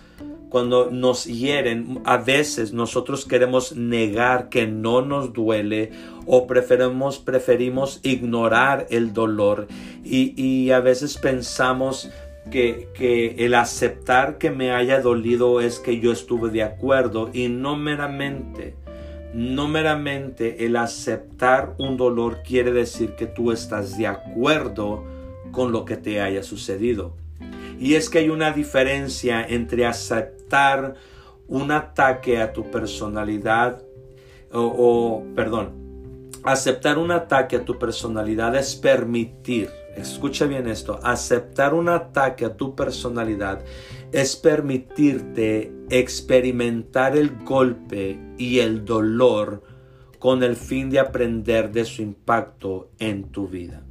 cuando 0.49 0.91
nos 0.91 1.27
hieren, 1.27 2.01
a 2.05 2.17
veces 2.17 2.73
nosotros 2.73 3.25
queremos 3.27 3.77
negar 3.77 4.49
que 4.49 4.67
no 4.67 5.03
nos 5.03 5.33
duele 5.33 5.91
o 6.27 6.47
preferimos, 6.47 7.19
preferimos 7.19 8.01
ignorar 8.03 8.87
el 8.91 9.13
dolor 9.13 9.69
y, 10.05 10.71
a 10.71 10.81
veces 10.81 11.19
pensamos 11.19 12.11
que, 12.51 12.89
que, 12.95 13.45
el 13.45 13.55
aceptar 13.55 14.39
que 14.39 14.51
me 14.51 14.71
haya 14.73 15.01
dolido 15.01 15.61
es 15.61 15.79
que 15.79 16.01
yo 16.01 16.13
estuve 16.13 16.51
de 16.51 16.63
acuerdo 16.63 17.31
y 17.33 17.49
no 17.49 17.77
meramente, 17.77 18.75
no 19.35 19.69
meramente 19.69 20.65
el 20.65 20.77
aceptar 20.77 21.75
un 21.79 21.99
dolor 21.99 22.39
quiere 22.43 22.73
decir 22.73 23.15
que 23.17 23.27
tú 23.27 23.53
estás 23.53 23.99
de 23.99 24.07
acuerdo 24.07 25.05
con 25.53 25.73
lo 25.73 25.85
que 25.85 25.97
te 25.97 26.21
haya 26.23 26.43
sucedido. 26.43 27.15
Y 27.79 27.95
es 27.95 28.11
que 28.11 28.19
hay 28.19 28.29
una 28.29 28.51
diferencia 28.51 29.45
entre 29.47 29.87
aceptar 29.87 30.38
un 31.47 31.71
ataque 31.71 32.41
a 32.41 32.53
tu 32.53 32.71
personalidad 32.71 33.83
o, 34.53 35.25
perdón, 35.35 36.31
aceptar 36.45 36.99
un 36.99 37.11
ataque 37.11 37.57
a 37.57 37.65
tu 37.65 37.79
personalidad 37.79 38.55
es 38.55 38.75
permitir, 38.77 39.71
escucha 39.97 40.47
bien 40.47 40.69
esto, 40.69 41.01
aceptar 41.03 41.75
un 41.75 41.89
ataque 41.89 42.45
a 42.45 42.57
tu 42.57 42.75
personalidad 42.75 43.61
es 44.13 44.37
permitirte 44.37 45.73
experimentar 45.91 47.17
el 47.17 47.37
golpe 47.45 48.19
y 48.39 48.61
el 48.61 48.85
dolor 48.85 49.63
con 50.19 50.43
el 50.43 50.57
fin 50.57 50.91
de 50.91 50.99
aprender 50.99 51.71
de 51.71 51.85
su 51.85 52.03
impacto 52.03 52.91
en 52.99 53.25
tu 53.25 53.49
vida. 53.49 53.83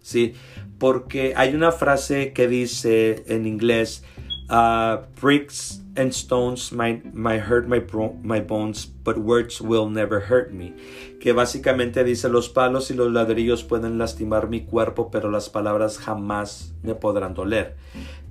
¿sí? 0.00 0.34
Porque 0.78 1.34
hay 1.36 1.54
una 1.54 1.72
frase 1.72 2.32
que 2.32 2.48
dice 2.48 3.24
en 3.26 3.46
inglés, 3.46 4.02
uh, 4.50 5.06
bricks 5.20 5.80
and 5.96 6.12
stones 6.12 6.72
might, 6.72 7.14
might 7.14 7.40
hurt 7.40 7.68
my, 7.68 7.80
my 8.22 8.40
bones, 8.40 8.84
but 8.84 9.16
words 9.16 9.60
will 9.60 9.88
never 9.88 10.20
hurt 10.20 10.52
me. 10.52 10.74
Que 11.20 11.32
básicamente 11.32 12.04
dice, 12.04 12.28
los 12.28 12.48
palos 12.48 12.90
y 12.90 12.94
los 12.94 13.10
ladrillos 13.10 13.64
pueden 13.64 13.98
lastimar 13.98 14.48
mi 14.48 14.62
cuerpo, 14.62 15.10
pero 15.10 15.30
las 15.30 15.48
palabras 15.48 15.98
jamás 15.98 16.74
me 16.82 16.94
podrán 16.94 17.34
doler. 17.34 17.76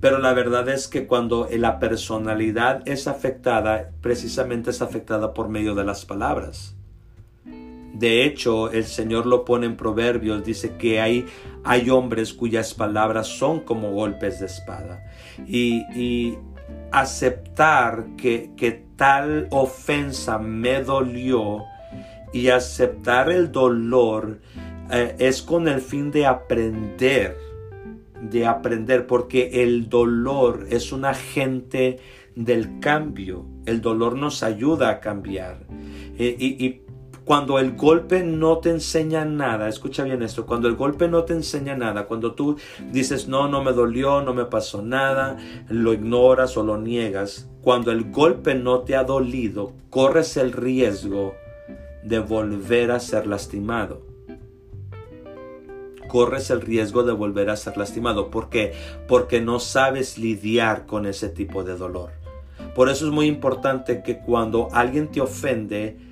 Pero 0.00 0.18
la 0.18 0.32
verdad 0.32 0.68
es 0.68 0.88
que 0.88 1.06
cuando 1.06 1.48
la 1.50 1.78
personalidad 1.78 2.82
es 2.86 3.06
afectada, 3.08 3.90
precisamente 4.00 4.70
es 4.70 4.82
afectada 4.82 5.34
por 5.34 5.48
medio 5.48 5.74
de 5.74 5.84
las 5.84 6.04
palabras. 6.04 6.76
De 8.00 8.24
hecho, 8.24 8.72
el 8.72 8.84
Señor 8.84 9.26
lo 9.26 9.44
pone 9.44 9.66
en 9.66 9.76
Proverbios, 9.76 10.42
dice 10.42 10.76
que 10.78 11.02
hay, 11.02 11.26
hay 11.64 11.90
hombres 11.90 12.32
cuyas 12.32 12.72
palabras 12.72 13.26
son 13.26 13.60
como 13.60 13.92
golpes 13.92 14.40
de 14.40 14.46
espada. 14.46 15.04
Y, 15.46 16.34
aceptar 16.92 18.06
que, 18.16 18.50
que 18.56 18.72
tal 18.96 19.46
ofensa 19.50 20.38
me 20.38 20.82
dolió 20.82 21.62
y 22.32 22.48
aceptar 22.48 23.30
el 23.30 23.52
dolor 23.52 24.40
eh, 24.90 25.14
es 25.18 25.42
con 25.42 25.68
el 25.68 25.80
fin 25.80 26.10
de 26.10 26.26
aprender, 26.26 27.36
de 28.20 28.46
aprender, 28.46 29.06
porque 29.06 29.62
el 29.62 29.88
dolor 29.88 30.66
es 30.70 30.90
un 30.90 31.04
agente 31.04 31.98
del 32.34 32.80
cambio. 32.80 33.46
El 33.66 33.82
dolor 33.82 34.16
nos 34.16 34.42
ayuda 34.42 34.88
a 34.90 35.00
cambiar. 35.00 35.66
Eh, 36.18 36.36
y, 36.38 36.89
cuando 37.30 37.60
el 37.60 37.76
golpe 37.76 38.24
no 38.24 38.58
te 38.58 38.70
enseña 38.70 39.24
nada, 39.24 39.68
escucha 39.68 40.02
bien 40.02 40.20
esto, 40.20 40.46
cuando 40.46 40.66
el 40.66 40.74
golpe 40.74 41.06
no 41.06 41.22
te 41.22 41.32
enseña 41.32 41.76
nada, 41.76 42.06
cuando 42.06 42.32
tú 42.32 42.56
dices, 42.90 43.28
no, 43.28 43.46
no 43.46 43.62
me 43.62 43.70
dolió, 43.70 44.20
no 44.20 44.34
me 44.34 44.46
pasó 44.46 44.82
nada, 44.82 45.38
lo 45.68 45.92
ignoras 45.92 46.56
o 46.56 46.64
lo 46.64 46.76
niegas, 46.76 47.48
cuando 47.62 47.92
el 47.92 48.10
golpe 48.10 48.56
no 48.56 48.80
te 48.80 48.96
ha 48.96 49.04
dolido, 49.04 49.74
corres 49.90 50.36
el 50.36 50.50
riesgo 50.50 51.36
de 52.02 52.18
volver 52.18 52.90
a 52.90 52.98
ser 52.98 53.28
lastimado. 53.28 54.02
Corres 56.08 56.50
el 56.50 56.62
riesgo 56.62 57.04
de 57.04 57.12
volver 57.12 57.48
a 57.50 57.56
ser 57.56 57.76
lastimado. 57.76 58.32
¿Por 58.32 58.48
qué? 58.48 58.72
Porque 59.06 59.40
no 59.40 59.60
sabes 59.60 60.18
lidiar 60.18 60.84
con 60.84 61.06
ese 61.06 61.28
tipo 61.28 61.62
de 61.62 61.76
dolor. 61.76 62.10
Por 62.74 62.88
eso 62.88 63.06
es 63.06 63.12
muy 63.12 63.26
importante 63.26 64.02
que 64.02 64.18
cuando 64.18 64.66
alguien 64.72 65.06
te 65.12 65.20
ofende, 65.20 66.09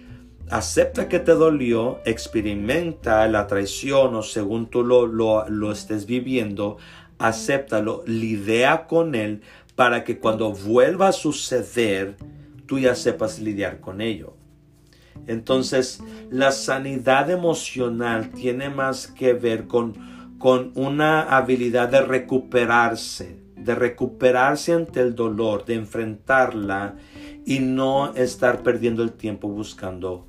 acepta 0.50 1.08
que 1.08 1.18
te 1.18 1.32
dolió, 1.32 2.00
experimenta 2.04 3.26
la 3.28 3.46
traición 3.46 4.14
o 4.14 4.22
según 4.22 4.66
tú 4.66 4.82
lo, 4.82 5.06
lo, 5.06 5.72
estés 5.72 6.06
viviendo, 6.06 6.78
acéptalo, 7.18 8.02
lidia 8.06 8.86
con 8.86 9.14
él 9.14 9.42
para 9.74 10.04
que 10.04 10.18
cuando 10.18 10.52
vuelva 10.52 11.08
a 11.08 11.12
suceder, 11.12 12.16
tú 12.66 12.78
ya 12.78 12.94
sepas 12.94 13.38
lidiar 13.38 13.80
con 13.80 14.00
ello. 14.00 14.34
Entonces, 15.26 16.00
la 16.30 16.52
sanidad 16.52 17.30
emocional 17.30 18.30
tiene 18.30 18.70
más 18.70 19.06
que 19.06 19.34
ver 19.34 19.66
con, 19.66 20.36
con 20.38 20.72
una 20.74 21.22
habilidad 21.36 21.88
de 21.88 22.00
recuperarse, 22.00 23.38
de 23.56 23.74
recuperarse 23.74 24.72
ante 24.72 25.00
el 25.00 25.14
dolor, 25.14 25.64
de 25.64 25.74
enfrentarla 25.74 26.96
y 27.44 27.58
no 27.58 28.14
estar 28.14 28.62
perdiendo 28.62 29.02
el 29.02 29.12
tiempo 29.12 29.48
buscando 29.48 30.26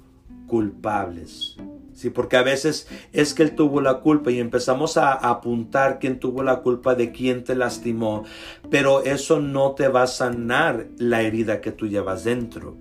culpables. 0.50 1.56
Sí, 1.94 2.10
porque 2.10 2.36
a 2.38 2.44
veces 2.44 2.88
es 3.14 3.34
que 3.34 3.44
él 3.44 3.56
tuvo 3.56 3.80
la 3.82 4.00
culpa 4.00 4.32
y 4.32 4.40
empezamos 4.40 4.98
a 4.98 5.14
apuntar 5.14 6.00
quién 6.00 6.20
tuvo 6.20 6.44
la 6.44 6.62
culpa 6.62 6.96
de 6.96 7.12
quién 7.12 7.44
te 7.44 7.56
lastimó, 7.56 8.24
pero 8.70 9.04
eso 9.04 9.40
no 9.40 9.72
te 9.72 9.88
va 9.88 10.04
a 10.04 10.08
sanar 10.08 10.88
la 10.98 11.22
herida 11.22 11.62
que 11.62 11.72
tú 11.72 11.88
llevas 11.88 12.24
dentro. 12.24 12.78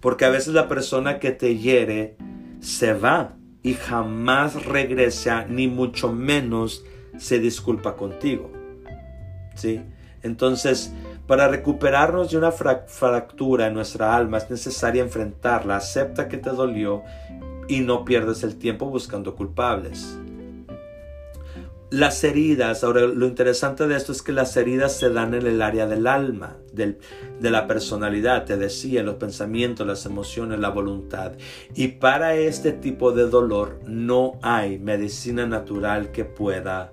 Porque 0.00 0.24
a 0.24 0.30
veces 0.30 0.54
la 0.54 0.68
persona 0.68 1.18
que 1.18 1.32
te 1.32 1.56
hiere 1.58 2.16
se 2.60 2.92
va 2.92 3.36
y 3.62 3.74
jamás 3.74 4.64
regresa, 4.64 5.44
ni 5.44 5.66
mucho 5.68 6.12
menos 6.12 6.84
se 7.18 7.38
disculpa 7.38 7.96
contigo. 7.96 8.52
¿Sí? 9.54 9.82
Entonces, 10.22 10.92
para 11.30 11.46
recuperarnos 11.46 12.32
de 12.32 12.38
una 12.38 12.50
fractura 12.50 13.68
en 13.68 13.74
nuestra 13.74 14.16
alma 14.16 14.38
es 14.38 14.50
necesario 14.50 15.04
enfrentarla. 15.04 15.76
Acepta 15.76 16.26
que 16.26 16.38
te 16.38 16.50
dolió 16.50 17.04
y 17.68 17.82
no 17.82 18.04
pierdes 18.04 18.42
el 18.42 18.56
tiempo 18.56 18.86
buscando 18.86 19.36
culpables. 19.36 20.18
Las 21.88 22.24
heridas, 22.24 22.82
ahora 22.82 23.02
lo 23.02 23.26
interesante 23.28 23.86
de 23.86 23.96
esto 23.96 24.10
es 24.10 24.22
que 24.22 24.32
las 24.32 24.56
heridas 24.56 24.96
se 24.96 25.10
dan 25.10 25.34
en 25.34 25.46
el 25.46 25.62
área 25.62 25.86
del 25.86 26.08
alma, 26.08 26.56
de 26.72 26.96
la 27.42 27.68
personalidad, 27.68 28.44
te 28.44 28.56
decía, 28.56 29.04
los 29.04 29.14
pensamientos, 29.14 29.86
las 29.86 30.06
emociones, 30.06 30.58
la 30.58 30.70
voluntad. 30.70 31.34
Y 31.76 31.86
para 31.86 32.34
este 32.34 32.72
tipo 32.72 33.12
de 33.12 33.28
dolor 33.28 33.78
no 33.86 34.32
hay 34.42 34.80
medicina 34.80 35.46
natural 35.46 36.10
que 36.10 36.24
pueda 36.24 36.92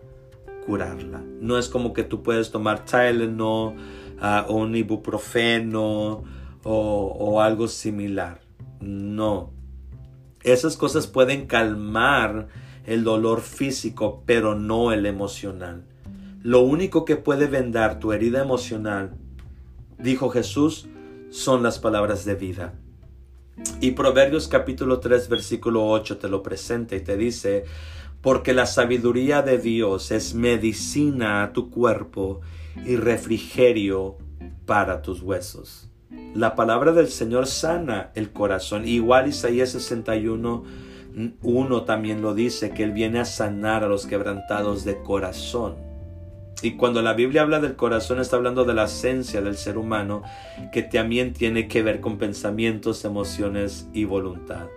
curarla. 0.68 1.24
No 1.42 1.58
es 1.58 1.70
como 1.70 1.92
que 1.92 2.04
tú 2.04 2.22
puedes 2.22 2.52
tomar 2.52 2.86
Tylenol, 2.86 3.74
uh, 4.22 4.52
un 4.52 4.76
ibuprofeno 4.76 6.24
o, 6.64 7.42
algo 7.42 7.68
similar. 7.68 8.42
No. 8.82 9.52
Esas 10.44 10.76
cosas 10.78 11.08
pueden 11.08 11.46
calmar 11.46 12.48
el 12.86 13.04
dolor 13.04 13.42
físico, 13.42 14.24
pero 14.26 14.56
no 14.56 14.92
el 14.92 15.06
emocional. 15.06 15.84
Lo 16.44 16.62
único 16.62 17.06
que 17.06 17.16
puede 17.16 17.48
vendar 17.48 18.00
tu 18.00 18.14
herida 18.14 18.42
emocional, 18.42 19.16
dijo 19.98 20.30
Jesús, 20.30 20.88
son 21.30 21.64
las 21.64 21.80
palabras 21.80 22.26
de 22.26 22.36
vida. 22.36 22.74
Y 23.82 23.92
Proverbios 23.92 24.48
capítulo 24.48 25.00
3 25.00 25.30
versículo 25.30 25.88
8 25.88 26.18
te 26.18 26.30
lo 26.30 26.44
presenta 26.44 26.96
y 26.96 27.02
te 27.02 27.18
dice, 27.18 27.66
porque 28.22 28.54
la 28.54 28.66
sabiduría 28.66 29.42
de 29.42 29.58
Dios 29.58 30.12
es 30.12 30.36
medicina 30.36 31.44
a 31.44 31.54
tu 31.54 31.70
cuerpo 31.70 32.42
y 32.86 32.96
refrigerio 32.96 34.18
para 34.66 35.02
tus 35.02 35.22
huesos. 35.22 35.90
La 36.34 36.56
palabra 36.56 36.92
del 36.92 37.08
Señor 37.08 37.48
sana 37.48 38.12
el 38.16 38.32
corazón. 38.32 38.88
Igual 38.88 39.28
Isaías 39.28 39.70
61, 39.72 40.64
1 41.42 41.84
también 41.84 42.22
lo 42.22 42.34
dice, 42.34 42.72
que 42.72 42.84
Él 42.84 42.92
viene 42.92 43.20
a 43.20 43.26
sanar 43.26 43.84
a 43.84 43.88
los 43.88 44.06
quebrantados 44.06 44.86
de 44.86 45.02
corazón. 45.02 45.76
Y 46.62 46.72
cuando 46.72 47.02
la 47.02 47.14
Biblia 47.14 47.44
habla 47.44 47.60
del 47.60 47.76
corazón 47.76 48.20
está 48.20 48.36
hablando 48.36 48.66
de 48.66 48.74
la 48.74 48.86
esencia 48.86 49.42
del 49.42 49.58
ser 49.58 49.78
humano, 49.78 50.24
que 50.72 50.82
también 50.82 51.34
tiene 51.34 51.68
que 51.68 51.84
ver 51.84 52.02
con 52.02 52.18
pensamientos, 52.18 53.06
emociones 53.06 53.88
y 53.94 54.06
voluntad. 54.06 54.68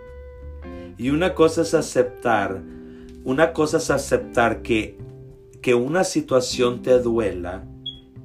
Y 0.97 1.09
una 1.09 1.33
cosa 1.33 1.63
es 1.63 1.73
aceptar, 1.73 2.61
una 3.23 3.53
cosa 3.53 3.77
es 3.77 3.89
aceptar 3.89 4.61
que, 4.61 4.97
que 5.61 5.73
una 5.73 6.03
situación 6.03 6.83
te 6.83 6.99
duela 6.99 7.63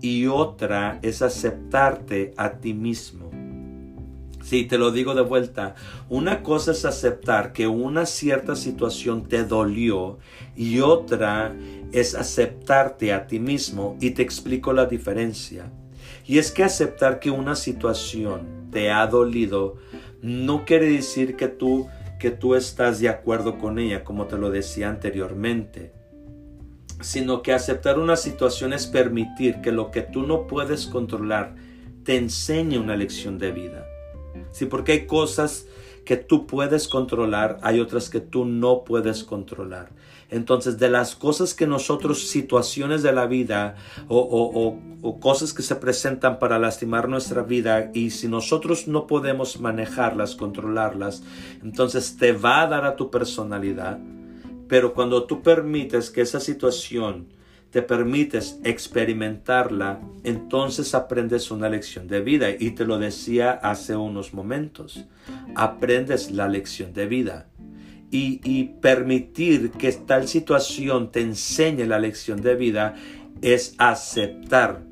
y 0.06 0.28
otra 0.28 1.00
es 1.02 1.20
aceptarte 1.20 2.32
a 2.36 2.58
ti 2.58 2.74
mismo. 2.74 3.28
Sí, 4.40 4.64
te 4.64 4.78
lo 4.78 4.92
digo 4.92 5.16
de 5.16 5.22
vuelta. 5.22 5.74
Una 6.08 6.44
cosa 6.44 6.70
es 6.70 6.84
aceptar 6.84 7.52
que 7.52 7.66
una 7.66 8.06
cierta 8.06 8.54
situación 8.54 9.26
te 9.28 9.42
dolió 9.42 10.20
y 10.54 10.78
otra 10.78 11.52
es 11.90 12.14
aceptarte 12.14 13.12
a 13.12 13.26
ti 13.26 13.40
mismo 13.40 13.96
y 14.00 14.10
te 14.10 14.22
explico 14.22 14.72
la 14.72 14.86
diferencia. 14.86 15.72
Y 16.24 16.38
es 16.38 16.52
que 16.52 16.62
aceptar 16.62 17.18
que 17.18 17.32
una 17.32 17.56
situación 17.56 18.68
te 18.70 18.92
ha 18.92 19.08
dolido 19.08 19.74
no 20.22 20.64
quiere 20.64 20.88
decir 20.88 21.34
que 21.34 21.48
tú 21.48 21.88
que 22.20 22.30
tú 22.30 22.54
estás 22.54 23.00
de 23.00 23.08
acuerdo 23.08 23.58
con 23.58 23.78
ella, 23.78 24.02
como 24.02 24.26
te 24.26 24.38
lo 24.38 24.50
decía 24.50 24.88
anteriormente 24.88 25.95
sino 27.00 27.42
que 27.42 27.52
aceptar 27.52 27.98
una 27.98 28.16
situación 28.16 28.72
es 28.72 28.86
permitir 28.86 29.60
que 29.60 29.72
lo 29.72 29.90
que 29.90 30.02
tú 30.02 30.22
no 30.22 30.46
puedes 30.46 30.86
controlar 30.86 31.54
te 32.04 32.16
enseñe 32.16 32.78
una 32.78 32.96
lección 32.96 33.38
de 33.38 33.52
vida. 33.52 33.86
Sí, 34.52 34.66
porque 34.66 34.92
hay 34.92 35.06
cosas 35.06 35.66
que 36.04 36.16
tú 36.16 36.46
puedes 36.46 36.88
controlar, 36.88 37.58
hay 37.62 37.80
otras 37.80 38.08
que 38.08 38.20
tú 38.20 38.44
no 38.44 38.84
puedes 38.84 39.24
controlar. 39.24 39.90
Entonces, 40.30 40.78
de 40.78 40.88
las 40.88 41.14
cosas 41.14 41.52
que 41.52 41.66
nosotros, 41.66 42.28
situaciones 42.28 43.02
de 43.02 43.12
la 43.12 43.26
vida 43.26 43.76
o, 44.08 44.18
o, 45.02 45.20
cosas 45.20 45.52
que 45.52 45.62
se 45.62 45.76
presentan 45.76 46.38
para 46.38 46.58
lastimar 46.58 47.08
nuestra 47.08 47.42
vida, 47.42 47.90
y 47.94 48.10
si 48.10 48.28
nosotros 48.28 48.88
no 48.88 49.06
podemos 49.06 49.60
manejarlas, 49.60 50.34
controlarlas, 50.34 51.22
entonces 51.62 52.16
te 52.16 52.32
va 52.32 52.62
a 52.62 52.66
dar 52.66 52.84
a 52.84 52.96
tu 52.96 53.10
personalidad, 53.10 53.98
pero 54.68 54.94
cuando 54.94 55.24
tú 55.24 55.42
permites 55.42 56.10
que 56.10 56.22
esa 56.22 56.40
situación 56.40 57.28
te 57.70 57.82
permites 57.82 58.58
experimentarla, 58.64 60.00
entonces 60.24 60.94
aprendes 60.94 61.50
una 61.50 61.68
lección 61.68 62.08
de 62.08 62.20
vida. 62.20 62.48
Y 62.50 62.70
te 62.70 62.84
lo 62.84 62.98
decía 62.98 63.52
hace 63.52 63.96
unos 63.96 64.32
momentos. 64.32 65.04
Aprendes 65.54 66.30
la 66.30 66.48
lección 66.48 66.92
de 66.94 67.06
vida. 67.06 67.48
Y, 68.10 68.40
y 68.44 68.64
permitir 68.80 69.72
que 69.72 69.92
tal 69.92 70.28
situación 70.28 71.10
te 71.10 71.20
enseñe 71.20 71.86
la 71.86 71.98
lección 71.98 72.40
de 72.40 72.54
vida 72.54 72.94
es 73.42 73.74
aceptar 73.78 74.82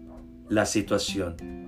la 0.48 0.66
situación 0.66 1.63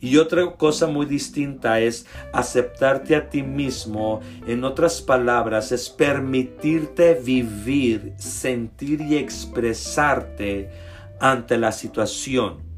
y 0.00 0.16
otra 0.16 0.52
cosa 0.52 0.86
muy 0.86 1.06
distinta 1.06 1.80
es 1.80 2.06
aceptarte 2.32 3.14
a 3.16 3.28
ti 3.28 3.42
mismo. 3.42 4.20
En 4.46 4.64
otras 4.64 5.02
palabras, 5.02 5.72
es 5.72 5.90
permitirte 5.90 7.14
vivir, 7.14 8.14
sentir 8.16 9.02
y 9.02 9.16
expresarte 9.16 10.70
ante 11.20 11.58
la 11.58 11.72
situación. 11.72 12.70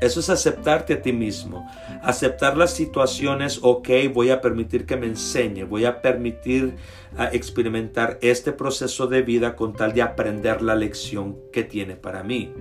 Eso 0.00 0.20
es 0.20 0.28
aceptarte 0.28 0.94
a 0.94 1.02
ti 1.02 1.12
mismo. 1.12 1.70
Aceptar 2.02 2.56
las 2.56 2.72
situaciones, 2.72 3.60
ok, 3.62 3.88
voy 4.12 4.30
a 4.30 4.40
permitir 4.40 4.86
que 4.86 4.96
me 4.96 5.06
enseñe, 5.06 5.64
voy 5.64 5.84
a 5.84 6.02
permitir 6.02 6.74
a 7.16 7.28
experimentar 7.28 8.18
este 8.20 8.52
proceso 8.52 9.06
de 9.06 9.22
vida 9.22 9.54
con 9.54 9.72
tal 9.74 9.92
de 9.94 10.02
aprender 10.02 10.62
la 10.62 10.74
lección 10.74 11.38
que 11.52 11.62
tiene 11.62 11.96
para 11.96 12.22
mí. 12.22 12.52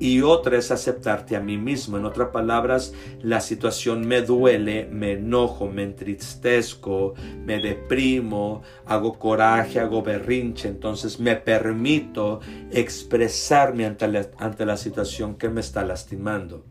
Y 0.00 0.22
otra 0.22 0.56
es 0.56 0.70
aceptarte 0.70 1.36
a 1.36 1.40
mí 1.40 1.58
mismo. 1.58 1.98
En 1.98 2.06
otras 2.06 2.30
palabras, 2.30 2.94
la 3.20 3.40
situación 3.40 4.08
me 4.08 4.22
duele, 4.22 4.88
me 4.90 5.12
enojo, 5.12 5.68
me 5.68 5.82
entristezco, 5.82 7.12
me 7.44 7.60
deprimo, 7.60 8.62
hago 8.86 9.18
coraje, 9.18 9.78
hago 9.78 10.02
berrinche. 10.02 10.68
Entonces 10.68 11.20
me 11.20 11.36
permito 11.36 12.40
expresarme 12.72 13.84
ante 13.84 14.08
la, 14.08 14.26
ante 14.38 14.64
la 14.64 14.78
situación 14.78 15.34
que 15.34 15.50
me 15.50 15.60
está 15.60 15.84
lastimando. 15.84 16.64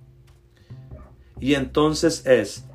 Y 1.39 1.54
entonces 1.54 2.26
es 2.26 2.65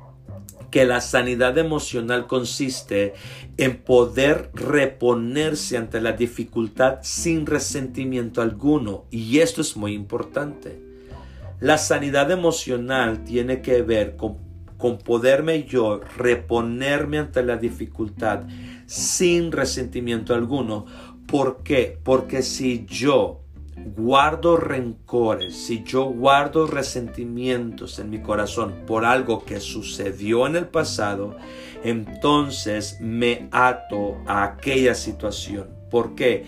que 0.75 0.83
la 0.83 0.99
sanidad 0.99 1.57
emocional 1.57 2.27
consiste 2.27 3.13
en 3.55 3.77
poder 3.77 4.49
reponerse 4.53 5.77
ante 5.77 6.01
la 6.01 6.11
dificultad 6.11 6.97
sin 7.01 7.45
resentimiento 7.45 8.41
alguno. 8.41 9.05
Y 9.09 9.39
esto 9.39 9.61
es 9.61 9.77
muy 9.77 9.93
importante. 9.93 10.77
La 11.61 11.77
sanidad 11.77 12.29
emocional 12.29 13.23
tiene 13.23 13.61
que 13.61 13.83
ver 13.83 14.17
con, 14.17 14.35
con 14.77 14.97
poderme 14.97 15.63
yo 15.63 16.01
reponerme 16.17 17.19
ante 17.19 17.41
la 17.41 17.55
dificultad 17.55 18.43
sin 18.85 19.53
resentimiento 19.53 20.33
alguno. 20.33 20.87
¿Por 21.25 21.63
qué? 21.63 21.97
Porque 22.03 22.43
si 22.43 22.85
yo 22.85 23.44
guardo 23.75 24.57
rencores, 24.57 25.55
si 25.55 25.83
yo 25.83 26.05
guardo 26.05 26.65
resentimientos 26.65 27.99
en 27.99 28.09
mi 28.09 28.21
corazón 28.21 28.73
por 28.87 29.05
algo 29.05 29.43
que 29.43 29.59
sucedió 29.59 30.47
en 30.47 30.55
el 30.55 30.67
pasado, 30.67 31.35
entonces 31.83 32.97
me 33.01 33.47
ato 33.51 34.17
a 34.25 34.43
aquella 34.43 34.95
situación. 34.95 35.69
¿Por 35.91 36.15
qué? 36.15 36.45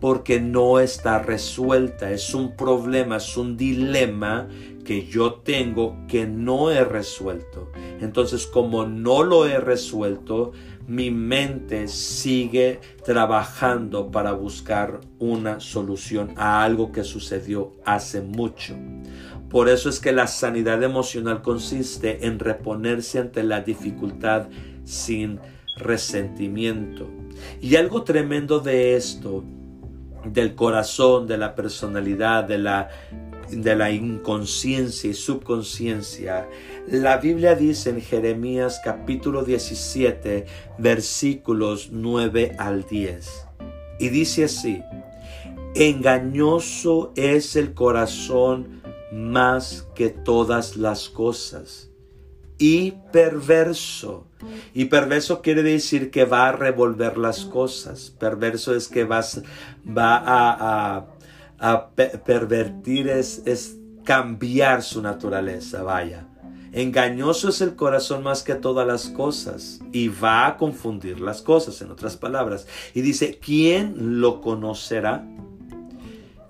Porque 0.00 0.40
no 0.40 0.80
está 0.80 1.20
resuelta, 1.20 2.10
es 2.10 2.34
un 2.34 2.56
problema, 2.56 3.16
es 3.16 3.36
un 3.36 3.56
dilema 3.56 4.48
que 4.84 5.06
yo 5.06 5.34
tengo 5.34 5.96
que 6.08 6.26
no 6.26 6.70
he 6.70 6.84
resuelto. 6.84 7.72
Entonces, 8.00 8.46
como 8.46 8.84
no 8.84 9.22
lo 9.22 9.46
he 9.46 9.58
resuelto, 9.58 10.52
mi 10.86 11.10
mente 11.10 11.88
sigue 11.88 12.80
trabajando 13.04 14.10
para 14.10 14.32
buscar 14.32 15.00
una 15.18 15.60
solución 15.60 16.34
a 16.36 16.62
algo 16.62 16.92
que 16.92 17.04
sucedió 17.04 17.72
hace 17.84 18.20
mucho. 18.20 18.74
Por 19.48 19.68
eso 19.68 19.88
es 19.88 20.00
que 20.00 20.12
la 20.12 20.26
sanidad 20.26 20.82
emocional 20.82 21.40
consiste 21.40 22.26
en 22.26 22.38
reponerse 22.38 23.18
ante 23.18 23.42
la 23.44 23.60
dificultad 23.60 24.48
sin 24.84 25.38
resentimiento. 25.76 27.08
Y 27.60 27.76
algo 27.76 28.02
tremendo 28.02 28.60
de 28.60 28.96
esto, 28.96 29.44
del 30.24 30.54
corazón, 30.54 31.26
de 31.26 31.38
la 31.38 31.54
personalidad, 31.54 32.44
de 32.44 32.58
la 32.58 32.88
de 33.50 33.76
la 33.76 33.90
inconsciencia 33.90 35.10
y 35.10 35.14
subconsciencia. 35.14 36.48
La 36.88 37.18
Biblia 37.18 37.54
dice 37.54 37.90
en 37.90 38.00
Jeremías 38.00 38.80
capítulo 38.84 39.44
17 39.44 40.46
versículos 40.78 41.90
9 41.92 42.56
al 42.58 42.84
10. 42.86 43.46
Y 44.00 44.08
dice 44.08 44.44
así, 44.44 44.82
engañoso 45.74 47.12
es 47.16 47.56
el 47.56 47.74
corazón 47.74 48.82
más 49.12 49.86
que 49.94 50.10
todas 50.10 50.76
las 50.76 51.08
cosas 51.08 51.90
y 52.58 52.92
perverso. 53.12 54.26
Y 54.74 54.86
perverso 54.86 55.42
quiere 55.42 55.62
decir 55.62 56.10
que 56.10 56.24
va 56.24 56.48
a 56.48 56.52
revolver 56.52 57.16
las 57.18 57.44
cosas. 57.44 58.14
Perverso 58.18 58.74
es 58.74 58.88
que 58.88 59.04
vas, 59.04 59.42
va 59.86 60.16
a 60.16 60.96
a 60.96 61.13
pervertir 61.58 63.08
es, 63.08 63.42
es 63.46 63.76
cambiar 64.04 64.82
su 64.82 65.02
naturaleza, 65.02 65.82
vaya. 65.82 66.28
Engañoso 66.72 67.50
es 67.50 67.60
el 67.60 67.76
corazón 67.76 68.24
más 68.24 68.42
que 68.42 68.56
todas 68.56 68.84
las 68.84 69.08
cosas 69.08 69.80
y 69.92 70.08
va 70.08 70.46
a 70.46 70.56
confundir 70.56 71.20
las 71.20 71.40
cosas, 71.40 71.80
en 71.82 71.92
otras 71.92 72.16
palabras. 72.16 72.66
Y 72.94 73.00
dice, 73.00 73.38
¿quién 73.40 74.20
lo 74.20 74.40
conocerá? 74.40 75.24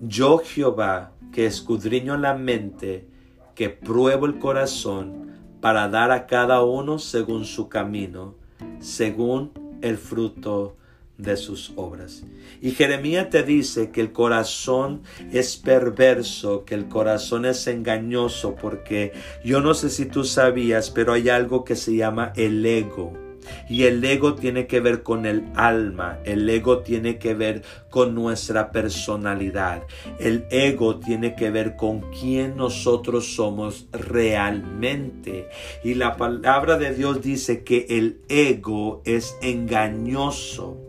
Yo 0.01 0.39
Jehová, 0.39 1.13
que 1.31 1.45
escudriño 1.45 2.17
la 2.17 2.33
mente, 2.35 3.07
que 3.55 3.69
pruebo 3.69 4.25
el 4.25 4.39
corazón, 4.39 5.25
para 5.61 5.89
dar 5.89 6.11
a 6.11 6.27
cada 6.27 6.63
uno 6.63 6.99
según 6.99 7.45
su 7.45 7.69
camino, 7.69 8.35
según 8.81 9.53
el 9.83 9.99
fruto 9.99 10.77
de 11.19 11.37
sus 11.37 11.73
obras. 11.77 12.25
Y 12.61 12.73
Jeremías 12.73 13.31
te 13.31 13.43
dice 13.43 13.91
que 13.91 14.01
el 14.01 14.13
corazón 14.13 15.03
es 15.33 15.57
perverso, 15.57 16.65
que 16.65 16.75
el 16.75 16.89
corazón 16.89 17.45
es 17.45 17.67
engañoso, 17.67 18.57
porque 18.57 19.13
yo 19.45 19.61
no 19.61 19.75
sé 19.75 19.91
si 19.91 20.07
tú 20.07 20.25
sabías, 20.25 20.91
pero 20.91 21.13
hay 21.13 21.29
algo 21.29 21.65
que 21.65 21.77
se 21.77 21.95
llama 21.95 22.33
el 22.37 22.65
ego. 22.65 23.25
Y 23.69 23.85
el 23.85 24.03
ego 24.05 24.35
tiene 24.35 24.67
que 24.67 24.81
ver 24.81 25.03
con 25.03 25.27
el 25.27 25.45
alma, 25.55 26.19
el 26.25 26.49
ego 26.49 26.79
tiene 26.79 27.19
que 27.19 27.35
ver 27.35 27.63
con 27.91 28.15
nuestra 28.15 28.73
personalidad, 28.73 29.83
el 30.19 30.47
ego 30.51 30.99
tiene 30.99 31.35
que 31.35 31.51
ver 31.51 31.77
con 31.77 32.11
quién 32.11 32.57
nosotros 32.57 33.35
somos 33.35 33.87
realmente. 33.93 35.49
Y 35.83 35.95
la 35.95 36.17
palabra 36.17 36.79
de 36.79 36.95
Dios 36.95 37.23
dice 37.23 37.65
que 37.65 37.87
el 37.91 38.21
ego 38.29 39.03
es 39.05 39.37
engañoso. 39.43 40.84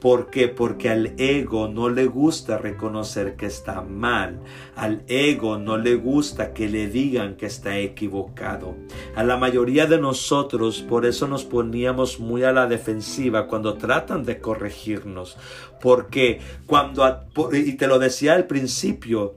¿Por 0.00 0.30
qué? 0.30 0.48
Porque 0.48 0.88
al 0.88 1.12
ego 1.18 1.68
no 1.68 1.90
le 1.90 2.06
gusta 2.06 2.56
reconocer 2.56 3.36
que 3.36 3.46
está 3.46 3.82
mal. 3.82 4.40
Al 4.74 5.02
ego 5.08 5.58
no 5.58 5.76
le 5.76 5.96
gusta 5.96 6.54
que 6.54 6.68
le 6.68 6.88
digan 6.88 7.36
que 7.36 7.46
está 7.46 7.78
equivocado. 7.78 8.76
A 9.14 9.22
la 9.24 9.36
mayoría 9.36 9.86
de 9.86 10.00
nosotros 10.00 10.80
por 10.80 11.04
eso 11.04 11.28
nos 11.28 11.44
poníamos 11.44 12.18
muy 12.18 12.44
a 12.44 12.52
la 12.52 12.66
defensiva 12.66 13.46
cuando 13.46 13.74
tratan 13.74 14.24
de 14.24 14.38
corregirnos. 14.38 15.36
Porque 15.82 16.40
cuando, 16.66 17.04
y 17.52 17.74
te 17.74 17.86
lo 17.86 17.98
decía 17.98 18.34
al 18.34 18.46
principio, 18.46 19.34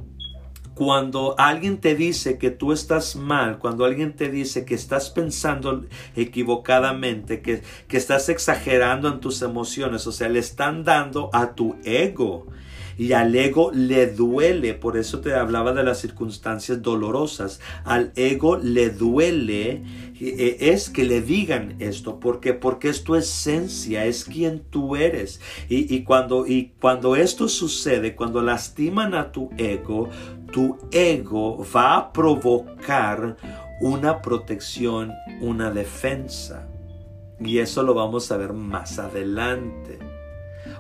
cuando 0.76 1.36
alguien 1.38 1.78
te 1.78 1.96
dice 1.96 2.38
que 2.38 2.50
tú 2.50 2.72
estás 2.72 3.16
mal, 3.16 3.60
cuando 3.60 3.86
alguien 3.86 4.14
te 4.14 4.30
dice 4.30 4.66
que 4.66 4.76
estás 4.76 5.10
pensando 5.10 5.86
equivocadamente, 6.16 7.42
que, 7.42 7.62
que 7.88 7.98
estás 7.98 8.30
exagerando 8.30 9.08
en 9.08 9.20
tus 9.20 9.42
emociones, 9.42 10.08
o 10.08 10.12
sea, 10.12 10.30
le 10.30 10.40
están 10.40 10.84
dando 10.84 11.30
a 11.34 11.54
tu 11.54 11.76
ego. 11.84 12.48
Y 12.98 13.14
al 13.14 13.36
ego 13.36 13.72
le 13.74 14.08
duele, 14.08 14.76
por 14.76 14.98
eso 14.98 15.20
te 15.20 15.34
hablaba 15.34 15.74
de 15.74 15.84
las 15.84 16.00
circunstancias 16.00 16.82
dolorosas, 16.82 17.60
al 17.86 18.12
ego 18.16 18.58
le 18.58 18.90
duele 18.90 19.84
es 20.20 20.90
que 20.90 21.06
le 21.06 21.22
digan 21.22 21.76
esto, 21.80 22.20
porque 22.20 22.54
porque 22.54 22.90
es 22.90 23.04
tu 23.04 23.16
esencia, 23.16 24.06
es 24.06 24.26
quien 24.26 24.64
tú 24.70 24.96
eres. 24.96 25.42
Y, 25.70 25.94
y, 25.94 26.04
cuando, 26.04 26.46
y 26.48 26.74
cuando 26.80 27.16
esto 27.16 27.48
sucede, 27.48 28.16
cuando 28.16 28.42
lastiman 28.42 29.14
a 29.14 29.32
tu 29.32 29.50
ego, 29.58 30.10
tu 30.52 30.78
ego 30.92 31.66
va 31.76 31.98
a 31.98 32.14
provocar 32.14 33.38
una 33.82 34.22
protección, 34.22 35.12
una 35.42 35.72
defensa. 35.72 36.68
Y 37.40 37.58
eso 37.58 37.84
lo 37.84 37.94
vamos 37.94 38.32
a 38.32 38.38
ver 38.38 38.54
más 38.54 39.00
adelante. 39.00 40.00